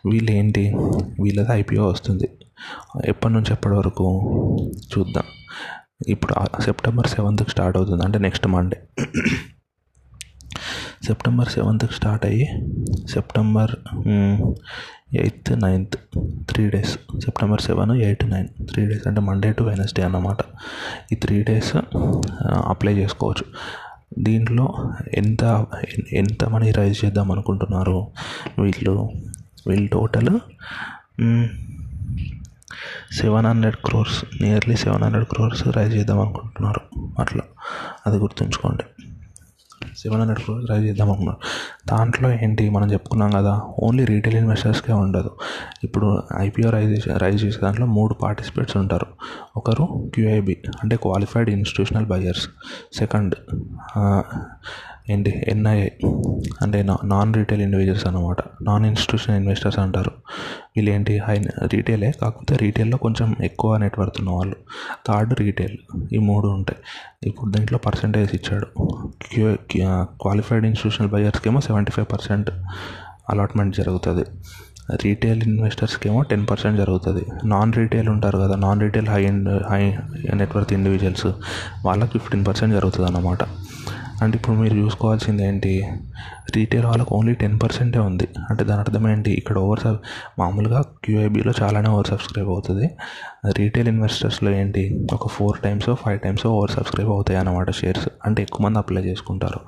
వీళ్ళు 0.07 0.31
ఏంటి 0.31 0.75
వీళ్ళది 1.23 1.53
ఐపీఓ 1.53 1.91
వస్తుంది. 1.91 2.29
ఎప్పటి 3.05 3.35
నుంచి 3.35 3.53
ఎప్పటి 3.53 3.75
వరకు? 3.75 4.07
చూద్దాం. 4.99 5.25
ఇప్పుడు 6.07 6.61
సెప్టెంబర్ 6.63 7.07
సెవెంత్కి 7.07 7.51
స్టార్ట్ 7.51 7.77
అవుతుంది. 7.77 8.05
అంటే 8.05 8.19
నెక్స్ట్ 8.19 8.47
మండే. 8.47 8.79
సెప్టెంబర్ 11.07 11.49
సెవెంత్కి 11.49 11.95
స్టార్ట్ 11.95 12.27
అయ్యి 12.27 12.47
September 13.09 13.71
eighth 15.15 15.63
ninth 15.63 15.97
three 16.51 16.71
days. 16.71 16.99
September 17.25 17.61
seven 17.61 17.91
eight 17.91 18.25
nine. 18.31 18.49
Three 18.49 18.87
days. 18.87 19.07
అంటే 19.07 19.21
మండే 19.21 19.53
టు 19.53 19.63
వెనస్డే 19.63 20.03
అన్నమాట. 20.03 20.39
ఈ 21.13 21.17
త్రీ 21.17 21.43
డేస్ 21.43 21.77
అప్లై 22.47 22.95
చేసుకోవచ్చు. 22.95 23.45
దీంట్లో 24.19 24.93
ఎంత 25.15 25.67
ఎంత 26.13 26.45
మనీ 26.45 26.71
రైజ్ 26.71 27.05
చేద్దాం 27.05 27.33
అనుకుంటున్నారు 27.33 28.07
వీళ్ళు? 28.59 29.11
వీళ్ళు 29.67 29.89
total 29.89 30.31
seven 33.13 33.47
hundred 33.47 33.77
crores 33.77 34.25
nearly 34.43 34.77
seven 34.77 35.03
hundred 35.03 35.27
crores 35.27 35.69
raise 35.69 35.95
చేద్దాం 35.95 36.21
అనుకుంటున్నారు. 36.21 36.81
అట్లా. 37.19 37.43
అది 38.07 38.17
గుర్తుంచుకోండి. 38.17 38.83
సెవెన్ 39.99 40.21
హండ్రెడ్ 40.21 40.41
క్రోర్స్ 40.41 40.71
రైజ్ 40.71 40.85
చేద్దాం 40.85 41.09
అనుకున్నారు 41.09 41.37
దాంట్లో 41.89 42.33
ఏంటి? 42.33 42.71
మనం 42.71 42.93
చెప్పుకున్నాం 42.93 43.31
కదా 43.31 43.63
ఓన్లీ 43.83 44.05
రీటైల్ 44.05 44.37
ఇన్వెస్టర్స్కే 44.37 44.93
ఉండదు. 44.93 45.31
ఇప్పుడు 45.85 46.23
ఐపీఓ 46.39 46.71
రైజ్ 46.71 46.91
చేసే 46.91 47.19
రైజ్ 47.19 47.45
చేసే 47.45 47.59
దాంట్లో 47.63 47.87
మూడు 47.87 48.15
పార్టిసిపేట్స్ 48.15 48.77
ఉంటారు. 48.77 49.07
ఒకరు 49.57 50.11
క్యూఐబి 50.15 50.57
అంటే 50.83 50.97
క్వాలిఫైడ్ 50.97 51.51
ఇన్స్టిట్యూషనల్ 51.51 52.07
బయర్స్. 52.07 52.49
సెకండ్ 52.99 53.35
ఏంటి 55.11 55.31
ఎన్ఐఏ 55.49 55.89
అంటే 56.63 56.79
నాన్ 57.05 57.35
రీటైల్ 57.35 57.63
ఇండివిజువల్స్ 57.63 58.07
అనమాట 58.07 58.37
నాన్ 58.63 58.87
ఇన్స్టిట్యూషనల్ 58.87 59.39
ఇన్వెస్టర్స్ 59.41 59.79
అంటారు. 59.79 60.13
వీళ్ళు 60.77 60.91
ఏంటి 60.91 61.19
హై 61.19 61.37
రీటైలే 61.75 62.11
కాకపోతే 62.23 62.57
రీటైల్లో 62.57 62.97
కొంచెం 62.97 63.37
ఎక్కువ 63.43 63.77
నెట్వర్క్ 63.77 64.17
ఉన్న 64.21 64.31
వాళ్ళు. 64.31 64.57
థర్డ్ 65.07 65.41
రీటైల్ 65.41 65.77
ఈ 66.13 66.19
మూడు 66.19 66.49
ఉంటాయి. 66.49 66.81
ఇప్పుడు 67.29 67.51
దీంట్లో 67.51 67.79
పర్సంటేజ్ 67.87 68.31
ఇచ్చాడు. 68.35 68.67
క్యూ 69.23 69.49
క్వాలిఫైడ్ 70.23 70.67
ఇన్స్టిట్యూషనల్ 70.67 71.11
బయర్స్కి 71.11 71.49
ఏమో 71.49 71.61
సెవెంటీ 71.61 71.93
ఫైవ్ 71.93 72.07
పర్సెంట్ 72.13 72.51
అలాట్మెంట్ 73.31 73.77
జరుగుతుంది. 73.77 74.25
రీటైల్ 75.05 75.43
ఇన్వెస్టర్స్కి 75.43 76.09
ఏమో 76.09 76.23
టెన్ 76.23 76.47
పర్సెంట్ 76.51 76.79
జరుగుతుంది. 76.79 77.23
నాన్ 77.45 77.73
రీటైల్ 77.73 78.09
ఉంటారు 78.09 78.39
కదా 78.39 78.57
non 78.57 78.81
retail 78.81 79.09
high 79.09 79.23
high 79.71 79.83
network 80.35 80.73
individuals 80.73 81.27
వాళ్ళకి 81.87 82.13
ఫిఫ్టీన్ 82.19 82.47
పర్సెంట్ 82.47 82.75
జరుగుతుంది 82.75 83.09
అన్నమాట 83.09 83.43
అంటే 84.23 84.37
ఇప్పుడు 84.37 84.57
మీరు 84.57 84.75
చూసుకోవాల్సింది 84.75 85.45
ఏంటి? 85.45 85.89
రీటైల్ 86.57 86.85
వాళ్ళకి 86.87 87.15
ఓన్లీ 87.15 87.35
టెన్ 87.35 87.61
పర్సెంటే 87.63 87.99
ఉంది. 87.99 88.29
అంటే 88.51 88.65
దాని 88.65 88.81
అర్థం 88.81 89.09
ఏంటి? 89.09 89.31
ఇక్కడ 89.31 89.59
ఓవర్ 89.59 89.81
సబ్ 89.81 89.97
మామూలుగా 90.39 90.85
క్యూఐబీలో 91.05 91.53
చాలానే 91.63 91.89
ఓవర్ 91.89 92.07
సబ్స్క్రైబ్ 92.07 92.49
అవుతుంది. 92.49 92.91
రీటైల్ 93.59 93.89
ఇన్వెస్టర్స్లో 93.89 94.51
ఏంటి? 94.51 95.07
ఒక 95.13 95.29
four 95.29 95.59
times 95.59 95.95
five 95.95 96.21
times 96.21 96.47
over 96.47 96.71
subscribe 96.71 97.11
అవుతాయి 97.11 97.39
అన్నమాట 97.39 97.71
షేర్స్. 97.71 98.09
అంటే 98.25 98.43
ఎక్కువ 98.43 98.67
మంది 98.67 98.79
అప్లై 98.79 99.03
చేసుకుంటారు. 99.03 99.61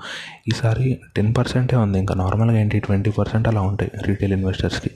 ఈసారి 0.48 1.00
టెన్ 1.16 1.34
పర్సెంటే 1.38 1.76
ఉంది. 1.76 1.98
ఇంకా 1.98 2.14
నార్మల్గా 2.14 2.58
ఏంటి? 2.58 2.78
ట్వంటీ 2.78 3.10
పర్సెంట్ 3.10 3.48
అలా 3.48 3.60
ఉంటాయి 3.60 3.90
రీటైల్ 4.06 4.32
ఇన్వెస్టర్స్కి. 4.32 4.90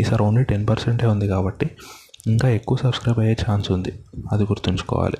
ఈసారి 0.00 0.22
ఓన్లీ 0.22 0.44
టెన్ 0.44 0.68
పర్సెంటే 0.68 1.06
ఉంది 1.06 1.28
కాబట్టి 1.28 1.70
ఇంకా 2.26 2.48
ఎక్కువ 2.48 2.78
సబ్స్క్రైబ్ 2.78 3.18
అయ్యే 3.18 3.36
ఛాన్స్ 3.50 3.70
ఉంది. 3.70 3.92
అది 4.32 4.42
గుర్తుంచుకోవాలి. 4.42 5.16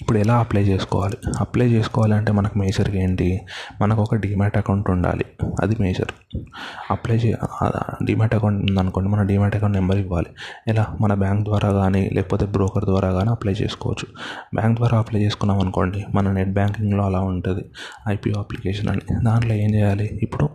ఇప్పుడు 0.00 0.18
ఎలా 0.18 0.34
అప్లై 0.38 0.62
చేసుకోవాలి? 0.62 1.16
అప్లై 1.40 1.66
చేసుకోవాలంటే 1.66 2.32
మనకు 2.32 2.58
మేజర్గా 2.58 2.98
ఏంటి? 3.02 3.40
మనకు 3.80 4.02
ఒక 4.02 4.14
డిమాట్ 4.14 4.56
అకౌంట్ 4.56 4.90
ఉండాలి. 4.90 5.24
అది 5.62 5.76
మేజర్ 5.80 6.38
అప్లై 6.90 7.16
చే 7.16 7.36
డిమాట్ 8.04 8.34
అకౌంట్ 8.34 8.70
ఉందనుకోండి 8.70 9.10
మన 9.10 9.22
డిమాట్ 9.22 9.56
అకౌంట్ 9.56 9.76
నెంబర్ 9.76 9.98
ఇవ్వాలి. 9.98 10.26
ఎలా? 10.68 10.86
మన 11.00 11.14
బ్యాంక్ 11.14 11.44
ద్వారా 11.44 11.72
కానీ 11.72 12.10
లేకపోతే 12.12 12.46
బ్రోకర్ 12.46 12.84
ద్వారా 12.84 13.10
కానీ 13.12 13.30
అప్లై 13.30 13.52
చేసుకోవచ్చు. 13.52 14.06
బ్యాంక్ 14.54 14.78
ద్వారా 14.78 14.98
అప్లై 14.98 15.20
చేసుకున్నాం 15.20 15.60
అనుకోండి 15.60 16.04
మన 16.14 16.32
నెట్ 16.32 16.50
బ్యాంకింగ్లో 16.50 17.04
అలా 17.06 17.20
ఉంటుంది. 17.20 17.64
ఐపీఓ 18.08 18.38
అప్లికేషన్ 18.38 18.88
అని. 18.88 19.00
దాంట్లో 19.24 19.54
ఏం 19.54 19.74
చేయాలి? 19.74 20.20
ఇప్పుడు 20.22 20.48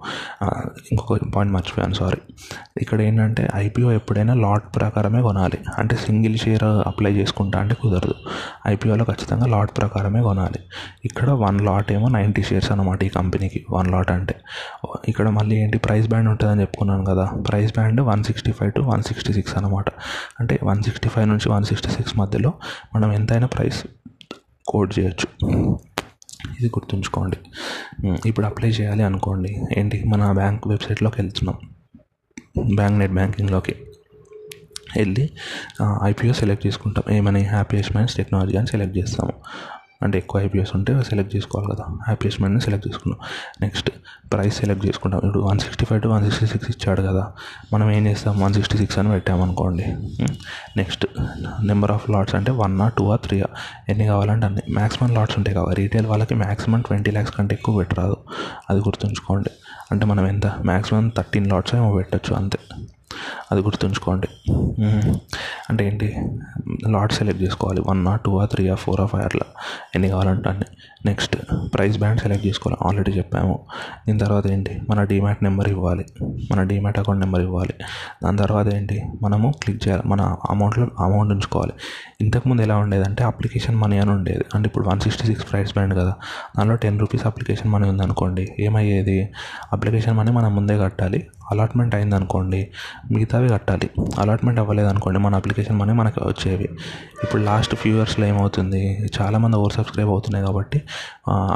ఇంకొక 0.91 1.19
పాయింట్ 1.35 1.53
మర్చిపోయాను 1.53 1.93
సారీ 1.93 2.33
ఇక్కడ 2.81 3.01
ఏంటంటే 3.01 3.49
ఐపీఓ 3.55 3.91
ఎప్పుడైనా 3.91 4.33
లాట్ 4.33 4.63
ప్రకారమే 4.75 5.21
కొనాలి. 5.21 5.57
అంటే 5.77 5.95
సింగిల్ 5.95 6.37
షేర్ 6.37 6.63
అప్లై 6.63 7.11
చేసుకుంటా 7.11 7.59
అంటే 7.59 7.75
కుదరదు. 7.81 8.15
ఐపీఓలో 8.67 9.03
ఖచ్చితంగా 9.03 9.45
లాట్ 9.45 9.77
ప్రకారమే 9.77 10.21
కొనాలి. 10.21 10.59
ఇక్కడ 11.05 11.29
వన్ 11.29 11.61
లాట్ 11.61 11.91
ఏమో 11.91 12.07
నైంటీ 12.07 12.43
షేర్స్ 12.43 12.71
అనమాట 12.71 13.03
ఈ 13.03 13.09
కంపెనీకి 13.09 13.65
వన్ 13.69 13.87
లాట్ 13.87 14.11
అంటే. 14.11 14.35
ఇక్కడ 15.07 15.29
మళ్ళీ 15.29 15.55
ఏంటి 15.55 15.77
ప్రైస్ 15.77 16.07
బ్యాండ్ 16.07 16.29
ఉంటుందని 16.29 16.61
చెప్పుకున్నాను 16.61 17.05
కదా. 17.05 17.25
Price 17.25 17.73
band 17.73 18.01
one 18.01 18.23
sixty 18.23 18.51
five 18.51 18.73
to 18.73 18.81
one 18.81 19.03
sixty 19.03 19.33
six 19.33 19.57
అనమాట 19.57 19.85
అంటే 20.39 20.59
వన్ 20.63 20.83
సిక్స్టీ 20.83 21.09
ఫైవ్ 21.09 21.27
నుంచి 21.27 21.49
వన్ 21.49 21.63
సిక్స్టీ 21.63 21.89
సిక్స్ 21.89 22.19
మధ్యలో 22.19 22.53
మనం 22.95 23.13
ఎంతైనా 23.13 23.47
ప్రైస్ 23.47 23.87
కోడ్ 24.67 24.99
చేయొచ్చు. 24.99 25.51
ఇది 26.59 26.67
గుర్తుంచుకోండి. 26.67 27.37
ఇప్పుడు 28.25 28.45
అప్లై 28.45 28.69
చేయాలి 28.69 29.03
అనుకోండి. 29.03 29.61
ఏంటి 29.77 30.03
మన 30.03 30.31
బ్యాంక్ 30.31 30.67
వెబ్సైట్లోకి 30.67 31.21
వెళ్తున్నాం. 31.21 31.57
బ్యాంక్ 32.75 32.99
నెట్ 32.99 33.11
బ్యాంకింగ్లోకి. 33.11 33.75
వెళ్ళి 34.97 35.29
ఐపీఓ 36.03 36.33
సెలెక్ట్ 36.33 36.67
చేసుకుంటాం. 36.67 37.13
ఏమని? 37.13 37.43
హ్యాపీయెస్ట్ 37.45 37.97
మైండ్స్ 37.97 38.15
టెక్నాలజీ 38.15 38.57
అని 38.57 38.67
సెలెక్ట్ 38.67 38.97
చేస్తాము. 38.97 39.33
అంటే 40.03 40.17
ఎక్కువ 40.17 40.41
ఐపీఎస్ 40.41 40.69
ఉంటే 40.75 41.03
సెలెక్ట్ 41.03 41.35
చేసుకోవాలి 41.35 41.75
కదా. 41.75 41.83
హ్యాపీయెస్ట్ 42.05 42.41
మైండ్ని 42.41 42.61
సెలెక్ట్ 42.61 42.87
చేసుకున్నాం. 42.87 43.27
నెక్స్ట్ 43.61 43.89
ప్రైస్ 44.33 44.55
సెలెక్ట్ 44.59 44.85
చేసుకుంటాం. 44.85 45.19
ఇప్పుడు 45.19 45.39
one 45.39 45.59
sixty 45.59 45.85
five 45.85 46.01
to 46.01 46.07
one 46.07 46.23
sixty 46.23 46.45
six 46.45 46.69
ఇచ్చాడు 46.69 47.01
కదా. 47.01 47.31
మనం 47.73 47.91
ఏం 47.91 48.07
చేస్తాం? 48.07 48.39
వన్ 48.39 48.53
సిక్స్టీ 48.53 48.77
సిక్స్ 48.77 48.99
అని 48.99 49.09
పెట్టామనుకోండి 49.09 49.83
నెక్స్ట్ 50.77 51.05
నెంబర్ 51.65 51.91
ఆఫ్ 51.91 52.09
లాట్స్ 52.09 52.35
అంటే 52.35 52.51
వన్ 52.51 52.81
ఆ 52.81 52.87
టూ 52.87 53.11
ఆ 53.11 53.15
త్రీ 53.15 53.43
ఎన్ని 53.89 54.05
కావాలంటే 54.05 54.45
అన్ని. 54.45 54.61
మ్యాక్సిమం 54.73 55.13
లాట్స్ 55.13 55.37
ఉంటాయి 55.37 55.55
కాబట్టి 55.55 55.81
రీటైల్ 55.81 56.05
వాళ్ళకి 56.05 56.35
మ్యాక్సిమం 56.35 56.81
ట్వంటీ 56.81 57.11
ల్యాక్స్ 57.11 57.33
కంటే 57.35 57.55
ఎక్కువ 57.55 57.77
పెట్టరాదు. 57.77 58.17
అది 58.69 58.79
గుర్తుంచుకోండి. 58.79 59.49
అంటే 59.91 60.05
మనం 60.05 60.27
ఎంత? 60.27 60.47
మ్యాక్సిమం 60.47 61.11
థర్టీన్ 61.17 61.47
లాట్స్ 61.47 61.75
ఏమో 61.75 61.95
పెట్టచ్చు 61.95 62.35
అంతే. 62.35 62.59
అది 63.51 63.61
గుర్తుంచుకోండి. 63.61 64.27
అంటే 65.69 65.87
ఏంటి? 65.87 66.15
లాట్ 66.89 67.13
సెలెక్ట్ 67.13 67.43
చేసుకోవాలి. 67.43 67.81
వన్ 67.87 68.07
ఆ 68.07 68.15
టూ 68.15 68.37
ఆ 68.37 68.45
త్రీ 68.45 68.69
ఆ 68.69 68.75
ఫోర్ 68.75 69.01
ఆ 69.01 69.05
ఫైవ్ 69.05 69.23
అట్లా. 69.23 69.43
ఎన్ని 69.95 70.09
కావాలంటే 70.09 70.49
అన్ని. 70.49 70.65
నెక్స్ట్ 71.05 71.37
ప్రైస్ 71.73 71.99
బ్యాండ్ 71.99 72.21
సెలెక్ట్ 72.21 72.47
చేసుకోవాలి. 72.47 72.87
ఆల్రెడీ 72.87 73.11
చెప్పాము. 73.11 73.59
దీని 74.07 74.19
తర్వాత 74.19 74.47
ఏంటి? 74.47 74.81
మన 74.89 75.03
డీమ్యాట్ 75.03 75.43
నెంబర్ 75.43 75.69
ఇవ్వాలి. 75.69 76.05
మన 76.51 76.63
డీమ్యాట్ 76.63 76.99
అకౌంట్ 76.99 77.21
నెంబర్ 77.21 77.41
ఇవ్వాలి. 77.41 77.73
దాని 78.23 78.37
తర్వాత 78.37 78.73
ఏంటి? 78.73 79.03
మనము 79.23 79.53
క్లిక్ 79.63 79.87
చేయాలి. 79.87 80.03
మన 80.05 80.35
అమౌంట్లో 80.49 80.87
అమౌంట్ 80.99 81.33
ఉంచుకోవాలి. 81.33 81.73
ఇంతకుముందు 82.21 82.61
ఎలా 82.61 82.77
ఉండేదంటే 82.77 83.23
అప్లికేషన్ 83.23 83.75
మనీ 83.75 83.97
అని 83.97 84.11
ఉండేది. 84.11 84.45
అంటే 84.55 84.67
ఇప్పుడు 84.67 84.89
one 84.89 84.99
sixty 84.99 85.27
six 85.27 85.51
price 85.51 85.73
band 85.73 85.93
కదా. 85.93 86.13
దానిలో 86.57 86.75
టెన్ 86.75 86.99
రూపీస్ 86.99 87.27
అప్లికేషన్ 87.27 87.71
మనీ 87.71 87.89
ఉందనుకోండి. 87.89 88.55
ఏమయ్యేది? 88.59 89.29
అప్లికేషన్ 89.73 90.17
మనీ 90.17 90.31
మనం 90.31 90.55
ముందే 90.55 90.77
కట్టాలి. 90.77 91.27
అలాట్మెంట్ 91.51 91.93
అయిందనుకోండి 91.95 92.61
మిగతావి 93.11 93.47
కట్టాలి. 93.49 93.87
అలాట్మెంట్ 94.19 94.59
అవ్వలేదు 94.63 94.89
అనుకోండి 94.93 95.19
మన 95.25 95.35
అప్లికేషన్ 95.41 95.77
మనీ 95.81 95.93
మనకి 95.99 96.19
వచ్చేవి. 96.27 96.67
ఇప్పుడు 97.23 97.41
లాస్ట్ 97.41 97.75
ఫ్యూ 97.81 97.93
ఇయర్స్లో 97.97 98.25
ఏమవుతుంది 98.25 98.81
చాలామంది 99.19 99.57
ఓవర్ 99.57 99.75
సబ్స్క్రైబ్ 99.79 100.11
అవుతున్నాయి 100.15 100.45
కాబట్టి 100.45 100.81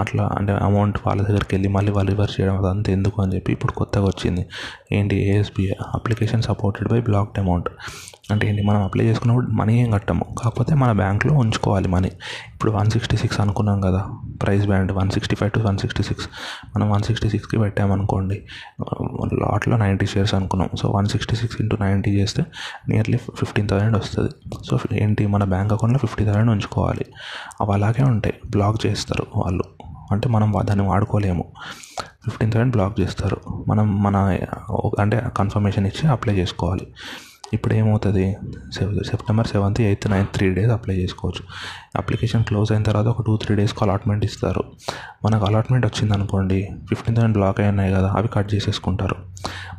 అట్లా 0.01 0.25
అంటే 0.37 0.53
అమౌంట్ 0.69 0.99
వాళ్ళ 1.07 1.21
దగ్గరికి 1.29 1.51
వెళ్ళి 1.55 1.69
మళ్ళీ 1.69 1.91
వాళ్ళు 1.91 2.11
రివర్స్ 2.11 2.35
చేయడం 2.37 2.57
అదంతా 2.63 2.91
ఎందుకు 2.91 3.17
అని 3.21 3.33
చెప్పి 3.35 3.51
ఇప్పుడు 3.57 3.73
కొత్తగా 3.81 4.05
వచ్చింది. 4.05 4.45
ఏంటి 4.91 5.15
ASBI 5.29 5.75
application 5.95 6.43
supported 6.49 6.89
by 6.93 6.99
blocked 7.09 7.39
amount 7.39 7.69
అంటే 8.31 8.49
ఏంటి 8.49 8.63
మనం 8.63 8.83
అప్లై 8.83 9.05
చేసుకున్నప్పుడు 9.05 9.47
మనీ 9.47 9.81
ఏం 9.81 9.91
కట్టము. 9.91 10.25
కాకపోతే 10.43 10.75
మన 10.75 10.91
బ్యాంక్లో 10.91 11.33
ఉంచుకోవాలి 11.33 11.87
మనీ 11.87 12.07
ఇప్పుడు 12.53 12.71
వన్ 12.71 12.89
సిక్స్టీ 12.89 13.17
సిక్స్ 13.17 13.39
అనుకున్నాం 13.39 13.81
కదా 13.81 14.05
price 14.41 14.65
band 14.65 14.91
one 14.91 15.11
sixty 15.11 15.35
five 15.35 15.51
to 15.51 15.59
one 15.59 15.77
sixty 15.77 16.03
six 16.03 16.29
మనం 16.75 16.91
వన్ 16.91 17.03
సిక్స్టీ 17.03 17.29
సిక్స్కి 17.29 17.59
పెట్టామనుకోండి 17.59 18.45
లాట్లో 19.33 19.77
నైంటీ 19.77 20.05
షేర్స్ 20.05 20.35
అనుకున్నాం. 20.35 20.69
So 20.81 20.89
one 20.89 21.07
sixty 21.07 21.35
six 21.35 21.61
into 21.61 21.77
ninety 21.81 22.11
చేస్తే 22.11 22.43
నియర్లీ 22.89 23.17
ఫిఫ్టీన్ 23.17 23.69
థౌసండ్ 23.69 23.97
వస్తుంది. 23.97 24.29
సో 24.69 24.79
ఏంటి 24.93 25.27
మన 25.27 25.43
బ్యాంక్ 25.43 25.73
అకౌంట్లో 25.73 25.99
ఫిఫ్టీ 25.99 26.25
థౌసండ్ 26.25 26.51
ఉంచుకోవాలి. 26.51 27.05
అవి 27.61 27.73
అలాగే 27.73 28.03
ఉంటాయి. 28.03 28.35
బ్లాక్ 28.49 28.85
చేస్తారు 28.85 29.25
వాళ్ళు. 29.35 29.63
అంటే 30.11 30.29
మనం 30.29 30.53
దాన్ని 30.65 30.87
వాడుకోలేము. 30.87 31.45
ఫిఫ్టీన్ 31.99 32.51
థౌసండ్ 32.51 32.71
బ్లాక్ 32.71 32.99
చేస్తారు. 32.99 33.37
మనం 33.67 34.03
మన 34.03 34.17
అంటే 34.99 35.23
కన్ఫర్మేషన్ 35.37 35.87
ఇచ్చి 35.87 36.09
అప్లై 36.09 36.33
చేసుకోవాలి. 36.33 36.87
ఇప్పుడు 37.53 37.73
ఏమవుతుంది 37.73 38.37
September 39.07 39.47
seventh 39.47 39.81
eighth 39.81 40.11
ninth 40.11 40.31
three 40.31 40.53
days 40.53 40.71
apply 40.71 40.95
చేసుకోవచ్చు. 40.95 41.43
అప్లికేషన్ 41.95 42.43
క్లోజ్ 42.43 42.71
అయిన 42.71 42.83
తర్వాత 42.83 43.05
ఒక 43.05 43.21
టూ 43.21 43.37
త్రీ 43.37 43.55
డేస్కి 43.55 43.79
అలాట్మెంట్ 43.83 44.25
ఇస్తారు. 44.25 44.63
మనకు 45.25 45.45
అలాట్మెంట్ 45.45 45.85
వచ్చింది 45.85 46.13
అనుకోండి 46.13 46.69
ఫిఫ్టీన్ 46.89 47.17
బ్లాక్ 47.17 47.33
బ్లాక్ 47.33 47.59
అయినాయి 47.59 47.93
కదా 47.93 48.13
అవి 48.17 48.27
కట్ 48.27 48.53
చేసేసుకుంటారు. 48.53 49.15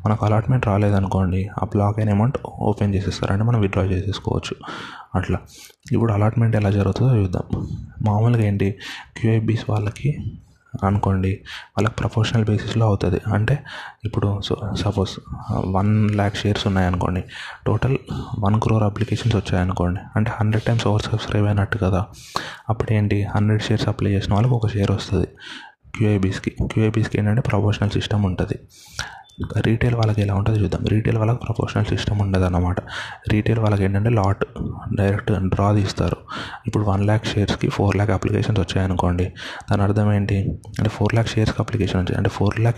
మనకు 0.06 0.26
అలాట్మెంట్ 0.26 0.66
రాలేదనుకోండి 0.66 1.48
ఆ 1.62 1.64
బ్లాక్ 1.64 1.98
అయిన 1.98 2.10
అమౌంట్ 2.10 2.38
ఓపెన్ 2.46 2.94
చేసేస్తారు. 2.94 3.32
అంటే 3.32 3.44
మనం 3.44 3.60
విత్డ్రా 3.60 3.84
చేసేసుకోవచ్చు. 3.84 4.56
అట్లా. 5.14 5.38
ఇప్పుడు 5.92 6.12
అలాట్మెంట్ 6.12 6.56
ఎలా 6.56 6.70
జరుగుతుందో 6.70 7.16
చూద్దాం. 7.16 7.66
మామూలుగా 8.02 8.42
ఏంటి? 8.42 8.74
క్యూఐబీస్ 9.16 9.70
వాళ్ళకి 9.70 10.18
అనుకోండి 10.84 11.32
వాళ్ళకి 11.70 11.94
ప్రపోర్షనల్ 11.94 12.44
బేసిస్లో 12.44 12.86
అవుతుంది. 12.86 13.20
అంటే 13.34 13.64
ఇప్పుడు 14.04 14.40
సపోజ్ 14.76 15.12
వన్ 15.54 16.10
ల్యాక్ 16.10 16.36
షేర్స్ 16.36 16.66
ఉన్నాయనుకోండి 16.66 17.24
టోటల్ 17.66 17.98
వన్ 18.38 18.60
క్రోర్ 18.60 18.84
అప్లికేషన్స్ 18.84 19.36
వచ్చాయనుకోండి 19.36 20.00
అంటే 20.16 20.32
హండ్రెడ్ 20.40 20.64
టైమ్స్ 20.64 20.86
ఓవర్ 20.86 21.02
సబ్స్క్రైబ్ 21.02 21.46
అయినట్టు 21.46 21.78
కదా 21.78 22.04
అప్పుడు 22.68 22.92
ఏంటి 22.92 23.22
హండ్రెడ్ 23.22 23.62
షేర్స్ 23.62 23.88
అప్లై 23.88 24.10
చేసిన 24.10 24.34
వాళ్ళకి 24.34 24.54
ఒక 24.54 24.68
షేర్ 24.68 24.90
వస్తుంది. 24.90 25.28
క్యూఐబీస్కి 25.96 26.50
క్యూఐబీస్కి 26.62 27.18
ఏంటంటే 27.18 27.40
ప్రపోర్షనల్ 27.40 27.90
సిస్టమ్ 27.90 28.24
ఉంటుంది. 28.24 28.58
రీటైల్ 29.56 29.94
వాళ్ళకి 29.94 30.22
ఎలా 30.22 30.34
ఉంటుందో 30.34 30.60
చూద్దాం. 30.60 30.84
రీటైల్ 30.88 31.18
వాళ్ళకి 31.18 31.38
ప్రపోర్షనల్ 31.38 31.86
సిస్టమ్ 31.86 32.20
ఉండదు 32.20 32.44
అనమాట 32.44 32.76
రీటైల్ 33.28 33.58
వాళ్ళకి 33.58 33.84
ఏంటంటే 33.84 34.10
లాట్ 34.10 34.44
డైరెక్ట్ 34.96 35.32
డ్రా 35.32 35.72
తీస్తారు. 35.72 36.16
ఇప్పుడు 36.66 36.84
వన్ 36.84 37.04
ల్యాక్ 37.04 37.26
షేర్స్కి 37.26 37.68
ఫోర్ 37.68 37.96
ల్యాక్ 37.96 38.10
అప్లికేషన్స్ 38.10 38.60
వచ్చాయనుకోండి. 38.60 39.24
దాని 39.70 39.82
అర్థం 39.82 40.12
ఏంటి? 40.12 40.38
అంటే 40.78 40.88
ఫోర్ 40.88 41.14
ల్యాక్ 41.14 41.28
షేర్స్కి 41.28 41.62
అప్లికేషన్ 41.62 42.00
వచ్చాయి. 42.00 42.16
అంటే 42.16 42.28
ఫోర్ 42.28 42.60
ల్యాక్ 42.60 42.76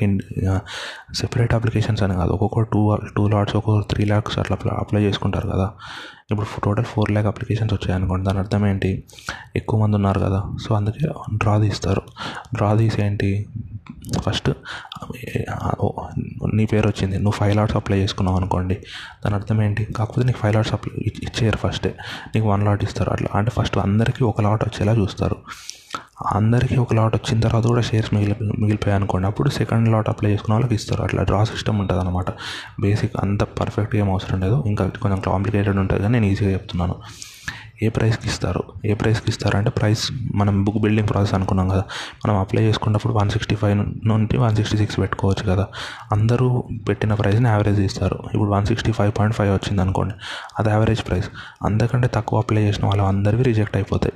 సెపరేట్ 1.15 1.55
అప్లికేషన్స్ 1.55 2.03
అని 2.03 2.15
కాదు. 2.15 2.33
ఒక్కొక్క 2.33 2.61
టూ 2.61 2.97
టూ 3.17 3.29
లాట్స్ 3.29 3.57
ఒక్కొక్క 3.57 3.89
త్రీ 3.91 4.05
ల్యాక్స్ 4.05 4.39
అట్లా 4.39 4.57
అప్లై 4.79 5.03
చేసుకుంటారు 5.03 5.49
కదా. 5.49 5.71
ఇప్పుడు 6.31 6.61
టోటల్ 6.65 6.85
ఫోర్ 6.85 7.11
ల్యాక్ 7.11 7.27
అప్లికేషన్స్ 7.27 7.75
వచ్చాయనుకోండి 7.75 8.27
దాని 8.27 8.39
అర్థం 8.39 8.67
ఏంటి? 8.67 9.05
ఎక్కువ 9.57 9.81
మంది 9.81 9.97
ఉన్నారు 9.97 10.21
కదా. 10.21 10.57
సో 10.69 10.75
అందుకే 10.75 11.09
డ్రా 11.35 11.59
తీస్తారు. 11.59 12.03
డ్రా 12.55 12.75
తీసి 12.75 13.03
ఏంటి? 13.03 13.47
ఫస్ట్ 14.21 14.51
నీ 16.55 16.67
పేరు 16.67 16.89
వచ్చింది. 16.89 17.17
నువ్వు 17.17 17.31
ఫైవ్ 17.31 17.57
లాట్స్ 17.57 17.77
అప్లై 17.77 17.99
చేసుకున్నావు 17.99 18.37
అనుకోండి. 18.37 18.75
దాని 19.25 19.35
అర్థం 19.35 19.63
ఏంటి? 19.63 19.85
కాకపోతే 19.85 20.27
నీకు 20.27 20.39
ఫైవ్ 20.39 20.55
లాట్స్ 20.55 20.73
అప్లై 20.73 21.05
ఇచ్చేయరు 21.23 21.57
ఫస్టే 21.57 21.95
నీకు 22.35 22.49
వన్ 22.49 22.65
లాట్ 22.65 22.85
ఇస్తారు. 22.85 23.11
అట్లా. 23.11 23.39
అంటే 23.39 23.51
ఫస్ట్ 23.51 23.79
అందరికీ 23.79 24.25
ఒక 24.25 24.41
లాట్ 24.41 24.65
వచ్చేలా 24.65 24.93
చూస్తారు. 24.93 25.37
అందరికీ 26.27 26.77
ఒక 26.77 26.95
లాట్ 26.95 27.15
వచ్చిన 27.15 27.41
తర్వాత 27.41 27.65
కూడా 27.65 27.81
షేర్స్ 27.81 28.15
మిగిలి 28.15 28.37
మిగిలిపోయాయి 28.59 28.99
అనుకోండి. 28.99 29.27
అప్పుడు 29.29 29.51
సెకండ్ 29.51 29.89
లాట్ 29.89 30.09
అప్లై 30.09 30.31
చేసుకున్న 30.31 30.55
వాళ్ళకి 30.55 30.75
ఇస్తారు. 30.75 31.03
అట్లా 31.03 31.23
డ్రా 31.23 31.45
సిస్టమ్ 31.45 31.81
ఉంటుంది 31.81 32.03
అనమాట 32.03 32.31
బేసిక్ 32.81 33.13
అంత 33.21 33.43
పర్ఫెక్ట్గా 33.43 34.03
ఏం 34.03 34.11
అవసరం 34.11 34.41
లేదు. 34.41 34.65
ఇంకా 34.67 34.91
కొంచెం 35.03 35.21
కాంప్లికేటెడ్ 35.21 35.77
ఉంటుంది 35.77 36.03
కానీ 36.03 36.13
నేను 36.13 36.33
ఈజీగా 36.33 36.51
చెప్తున్నాను. 36.51 36.95
ఏ 37.83 37.89
ప్రైస్కి 37.89 38.29
ఇస్తారు? 38.29 38.65
ఏ 38.85 38.95
ప్రైస్కి 38.95 39.31
ఇస్తారు? 39.31 39.57
అంటే 39.57 39.71
ప్రైస్ 39.71 40.13
మనం 40.35 40.65
బుక్ 40.65 40.79
బిల్డింగ్ 40.79 41.09
ప్రాసెస్ 41.09 41.35
అనుకున్నాం 41.35 41.69
కదా. 41.69 41.85
మనం 42.27 42.37
అప్లై 42.37 42.63
చేసుకున్నప్పుడు 42.63 43.13
వన్ 43.13 43.31
సిక్స్టీ 43.31 43.55
ఫైవ్ 43.55 44.09
నుండి 44.09 44.37
వన్ 44.37 44.57
సిక్స్టీ 44.57 44.79
సిక్స్ 44.79 44.99
పెట్టుకోవచ్చు 44.99 45.53
కదా. 45.53 45.67
అందరూ 46.13 46.65
పెట్టిన 46.89 47.15
ప్రైస్ని 47.15 47.49
యావరేజ్ 47.49 47.81
ఇస్తారు 47.81 48.19
ఇప్పుడు 48.35 48.51
one 48.51 48.67
sixty 48.67 48.93
five 48.93 49.13
point 49.19 49.37
five 49.37 49.53
వచ్చింది 49.53 49.83
అనుకోండి. 49.83 50.15
అది 50.59 50.69
యావరేజ్ 50.69 51.09
ప్రైస్ 51.09 51.29
అంతకంటే 51.65 52.11
తక్కువ 52.15 52.39
అప్లై 52.39 52.63
చేసిన 52.63 52.87
వాళ్ళు 52.87 53.03
అందరివి 53.03 53.43
రిజెక్ట్ 53.43 53.77
అయిపోతాయి. 53.77 54.13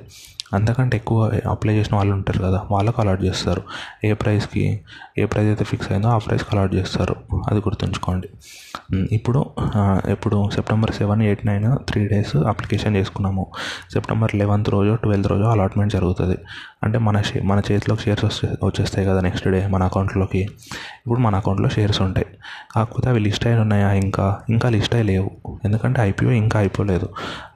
అంతకంటే 0.53 0.97
ఎక్కువ 0.97 1.39
అప్లై 1.49 1.73
చేసిన 1.73 1.95
వాళ్ళు 1.97 2.13
ఉంటారు 2.13 2.39
కదా 2.39 2.61
వాళ్ళకు 2.71 3.01
అలాట్ 3.01 3.23
చేస్తారు. 3.23 3.61
ఏ 4.05 4.13
ప్రైస్కి 4.13 4.81
ఏ 5.17 5.25
ప్రైస్ 5.25 5.47
అయితే 5.47 5.65
ఫిక్స్ 5.65 5.91
అయిందో 5.91 6.09
ఆ 6.09 6.17
ప్రైస్కి 6.17 6.49
అలాట్ 6.55 6.75
చేస్తారు. 6.75 7.15
అది 7.49 7.59
గుర్తుంచుకోండి. 7.59 8.29
ఇప్పుడు 9.11 9.45
ఇప్పుడు 10.09 10.49
September 10.55 10.91
seven 10.91 11.21
eight 11.21 11.45
nine 11.45 11.77
three 11.89 12.07
days 12.07 12.35
application 12.35 12.95
చేసుకున్నాము. 12.95 13.47
సెప్టెంబర్ 13.93 14.35
లెవెన్త్ 14.35 14.69
రోజు 14.69 14.93
ట్వెల్త్ 14.95 15.27
రోజు 15.27 15.43
అలాట్మెంట్ 15.43 15.93
జరుగుతుంది. 15.93 16.37
అంటే 16.83 16.97
మన 16.97 17.21
షే 17.21 17.41
మన 17.41 17.61
చేతిలోకి 17.71 18.01
షేర్స్ 18.01 18.25
వస్తే 18.25 18.47
వచ్చేస్తాయి 18.63 19.07
కదా 19.07 19.19
నెక్స్ట్ 19.21 19.47
డే 19.47 19.67
మన 19.67 19.83
అకౌంట్లోకి 19.83 20.41
ఇప్పుడు 21.05 21.19
మన 21.19 21.35
అకౌంట్లో 21.35 21.69
షేర్స్ 21.69 22.01
ఉంటాయి. 22.01 22.27
కాకపోతే 22.75 23.09
అవి 23.09 23.19
లిస్ట్ 23.19 23.47
అయిన 23.47 23.59
ఉన్నాయా 23.59 23.91
ఇంకా? 23.91 24.25
ఇంకా 24.49 24.69
లిస్ట్ 24.69 24.95
అయి 24.95 25.03
లేవు. 25.03 25.31
ఎందుకంటే 25.65 26.01
ఐపీఓ 26.01 26.31
ఇంకా 26.31 26.59
అయిపోలేదు 26.59 27.09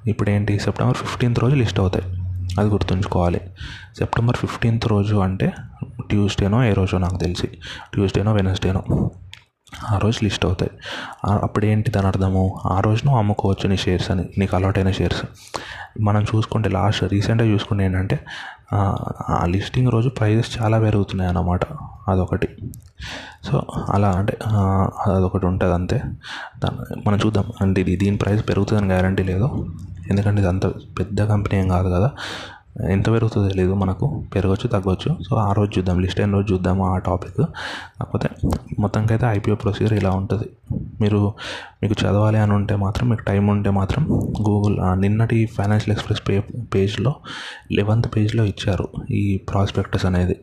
ఇప్పుడు 0.07 0.29
ఏంటి 0.29 0.59
సెప్టెంబర్ 0.59 0.97
ఫిఫ్టీన్త్ 0.97 1.39
రోజు 1.39 1.55
లిస్ట్ 1.55 1.79
అవుతాయి. 1.79 2.05
అది 2.57 2.69
గుర్తుంచుకోవాలి. 2.69 3.41
సెప్టెంబర్ 3.97 4.35
ఫిఫ్టీన్త్ 4.35 4.87
రోజు 4.87 5.15
అంటే 5.15 5.53
ట్యూస్డేనో 6.09 6.63
ఏ 6.63 6.73
రోజో 6.73 6.97
నాకు 6.97 7.17
తెలిసి. 7.17 7.47
ట్యూస్డేనో 7.93 8.33
వెనస్డేనో. 8.33 9.11
ఆ 9.91 9.97
రోజు 9.97 10.23
లిస్ట్ 10.23 10.45
అవుతాయి. 10.45 10.71
అప్పుడు 11.43 11.65
ఏంటి 11.65 11.91
దాని 11.91 12.07
అర్థము? 12.07 12.59
ఆ 12.65 12.79
రోజును 12.79 13.17
అమ్ముకోవచ్చు 13.17 13.69
నీ 13.69 13.77
షేర్స్ 13.77 14.11
అని 14.11 14.25
నీకు 14.37 14.55
అలవాటైన 14.55 14.91
షేర్స్. 14.91 15.25
మనం 16.01 16.23
చూసుకుంటే 16.23 16.69
లాస్ట్ 16.69 17.03
రీసెంట్గా 17.03 17.49
చూసుకుంటే 17.49 17.85
ఏంటంటే 17.85 18.19
ఆ 18.73 19.45
లిస్టింగ్ 19.45 19.91
రోజు 19.91 20.09
ప్రైజెస్ 20.09 20.61
చాలా 20.61 20.79
పెరుగుతున్నాయి 20.79 21.29
అన్నమాట. 21.29 21.59
అదొకటి. 22.07 22.47
సో 23.43 23.63
అలా 23.89 24.11
అంటే 24.11 24.37
అదొకటి 24.47 25.45
ఉంటుంది 25.45 25.73
అంతే 25.73 26.01
మనం 27.07 27.19
చూద్దాం. 27.25 27.45
అంటే 27.61 27.81
ఇది 27.81 27.95
దీని 27.95 28.17
ప్రైస్ 28.17 28.49
పెరుగుతుందని 28.49 28.87
గ్యారంటీ 28.87 29.23
లేదు. 29.23 29.67
ఎందుకంటే 30.11 30.39
ఇది 30.41 30.49
అంత 30.49 30.65
పెద్ద 30.67 31.23
కంపెనీ 31.23 31.59
ఏం 31.59 31.67
కాదు 31.67 31.89
కదా. 31.89 32.09
ఎంత 32.83 33.11
పెరుగుతుందో 33.11 33.47
తెలియదు 33.47 33.73
మనకు 33.73 34.23
పెరగచ్చు 34.35 34.67
తగ్గవచ్చు 34.67 35.17
సో 35.29 35.35
ఆ 35.35 35.53
రోజు 35.53 35.71
చూద్దాం. 35.77 35.99
లిస్ట్ 35.99 36.19
అయిన 36.19 36.33
రోజు 36.33 36.53
చూద్దాము 36.53 36.85
ఆ 36.85 36.97
టాపిక్. 36.97 37.37
కాకపోతే 37.37 38.29
మొత్తంకైతే 38.79 39.25
ఐపీఓ 39.25 39.55
ప్రొసీజర్ 39.55 39.93
ఇలా 39.93 40.09
ఉంటుంది. 40.11 40.49
మీరు 41.01 41.33
మీకు 41.81 41.95
చదవాలి 42.03 42.37
అని 42.37 42.53
ఉంటే 42.53 42.75
మాత్రం 42.75 43.09
మీకు 43.09 43.23
టైం 43.23 43.47
ఉంటే 43.47 43.69
మాత్రం 43.69 44.07
గూగుల్ 44.49 45.01
నిన్నటి 45.01 45.45
ఫైనాన్షియల్ 45.45 45.97
ఎక్స్ప్రెస్ 45.97 46.21
పే 46.29 46.39
పేజ్లో 46.75 47.15
లెవెంత్ 47.71 48.15
పేజ్లో 48.15 48.43
ఇచ్చారు 48.43 48.87
ఈ 49.11 49.37
ప్రాస్పెక్టస్ 49.37 50.05
అనేది. 50.05 50.39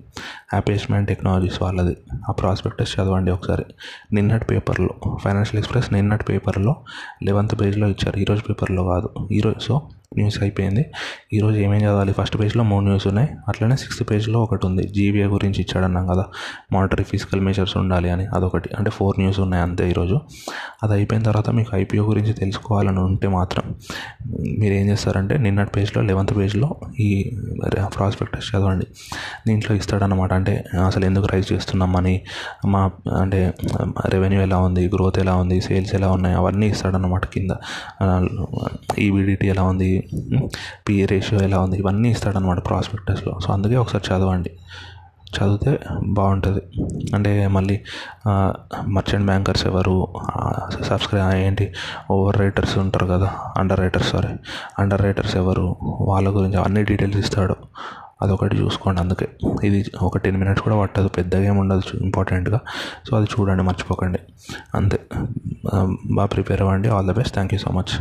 హ్యాపీస్మెంట్ 0.52 1.08
టెక్నాలజీస్ 1.08 1.62
వాళ్ళది. 1.62 1.96
ఆ 2.28 2.32
ప్రాస్పెక్టస్ 2.32 3.00
చదవండి 3.00 3.30
ఒకసారి. 3.30 3.64
నిన్నటి 4.12 4.44
పేపర్లో 4.44 5.18
ఫైనాన్షియల్ 5.24 5.58
ఎక్స్ప్రెస్ 5.58 5.92
నిన్నటి 5.92 6.24
పేపర్లో 6.24 6.76
లెవెంత్ 7.22 7.60
పేజ్లో 7.60 7.88
ఇచ్చారు. 7.88 8.18
ఈరోజు 8.18 8.40
పేపర్లో 8.42 8.84
కాదు. 8.84 9.08
ఈరోజు 9.32 9.58
సో 9.58 9.82
న్యూస్ 10.16 10.42
అయిపోయింది. 10.42 10.84
ఈరోజు 11.32 11.58
ఏమేం 11.58 11.80
చదవాలి? 11.80 12.12
ఫస్ట్ 12.12 12.40
పేజ్లో 12.40 12.64
మూడు 12.64 12.84
న్యూస్ 12.84 13.06
ఉన్నాయి. 13.06 13.28
అట్లనే 13.48 13.76
సిక్స్త్ 13.76 14.04
పేజ్లో 14.10 14.42
ఒకటి 14.42 14.66
ఉంది. 14.66 14.88
జీబీఏ 14.88 15.24
గురించి 15.24 15.60
ఇచ్చాడన్నాం 15.60 16.06
కదా. 16.06 16.24
మానిటరీ 16.72 17.04
ఫిజికల్ 17.04 17.40
మెజర్స్ 17.40 17.76
ఉండాలి 17.76 18.10
అని 18.10 18.26
అదొకటి. 18.26 18.70
అంటే 18.78 18.90
ఫోర్ 18.90 19.20
న్యూస్ 19.20 19.40
ఉన్నాయి 19.40 19.62
అంతే 19.62 19.90
ఈరోజు. 19.90 20.20
అది 20.82 20.92
అయిపోయిన 20.92 21.24
తర్వాత 21.24 21.50
మీకు 21.50 21.76
ఐపీఓ 21.76 22.04
గురించి 22.08 22.32
తెలుసుకోవాలని 22.32 23.00
ఉంటే 23.00 23.28
మాత్రం 23.28 23.74
మీరు 24.60 24.74
ఏం 24.74 24.88
చేస్తారంటే 24.88 25.38
నిన్నటి 25.38 25.70
పేజ్లో 25.70 26.02
లెవెంత్ 26.02 26.36
పేజ్లో 26.36 26.76
ఈ 27.00 27.36
ప్రాస్పెక్టస్ 27.96 28.50
చదవండి. 28.54 28.86
దీంట్లో 29.46 29.76
ఇస్తాడనమాట 29.76 30.32
అంటే 30.32 30.64
అసలు 30.86 31.04
ఎందుకు 31.04 31.26
రైజ్ 31.32 31.52
చేస్తున్నాం 31.52 31.96
అని 31.96 32.20
మా 32.66 32.90
అంటే 33.20 33.52
రెవెన్యూ 34.08 34.40
ఎలా 34.40 34.58
ఉంది? 34.58 34.88
గ్రోత్ 34.88 35.18
ఎలా 35.18 35.34
ఉంది? 35.36 35.60
సేల్స్ 35.60 35.94
ఎలా 35.94 36.10
ఉన్నాయి? 36.10 36.36
అవన్నీ 36.36 36.66
ఇస్తాడనమాట 36.66 37.26
కింద. 37.26 37.50
ఈవిడిటీ 38.98 39.46
ఎలా 39.46 39.62
ఉంది? 39.62 40.03
పీ 40.88 41.06
రేషియో 41.06 41.40
ఎలా 41.40 41.60
ఉంది? 41.60 41.76
ఇవన్నీ 41.78 42.10
ఇస్తాడనమాట 42.10 42.66
ప్రాస్పెక్టస్లో 42.66 43.38
సో 43.44 43.52
అందుకే 43.52 43.76
ఒకసారి 43.76 44.04
చదవండి. 44.08 44.52
చదివితే 45.34 45.78
బాగుంటుంది. 46.08 46.60
అంటే 47.14 47.30
మళ్ళీ 47.46 47.76
మర్చెంట్ 48.96 49.26
బ్యాంకర్స్ 49.26 49.66
ఎవరు 49.66 49.94
సబ్స్క్రైబ్ 50.88 51.34
ఏంటి 51.34 51.72
ఓవర్ 52.10 52.36
రైటర్స్ 52.38 52.78
ఉంటారు 52.78 53.06
కదా 53.06 53.30
under 53.56 53.80
writers 53.80 54.10
sorry 54.10 54.28
under 54.78 55.02
writers 55.02 55.36
ఎవరు 55.36 55.76
వాళ్ళ 56.00 56.28
గురించి 56.36 56.56
అన్ని 56.56 56.84
డీటెయిల్స్ 56.84 57.18
ఇస్తాడు. 57.18 57.56
అదొకటి 58.22 58.56
చూసుకోండి 58.56 59.00
అందుకే. 59.00 59.26
ఇది 59.64 59.78
ఒక 60.02 60.18
టెన్ 60.18 60.36
మినిట్స్ 60.36 60.62
కూడా 60.64 60.76
పట్టదు 60.80 61.08
పెద్దగా 61.08 61.44
ఏమి 61.44 61.58
ఉండదు 61.58 61.96
ఇంపార్టెంట్గా 61.96 62.60
సో 63.08 63.16
అది 63.16 63.26
చూడండి 63.32 63.62
మర్చిపోకండి. 63.62 64.20
అంతే. 64.74 65.00
బాగా 66.12 66.26
ప్రిపేర్ 66.26 66.62
అవ్వండి. 66.62 66.88
All 66.88 67.08
the 67.08 67.10
best 67.10 67.32
thank 67.32 67.54
you 67.54 67.58
so 67.58 67.70
much 67.70 67.92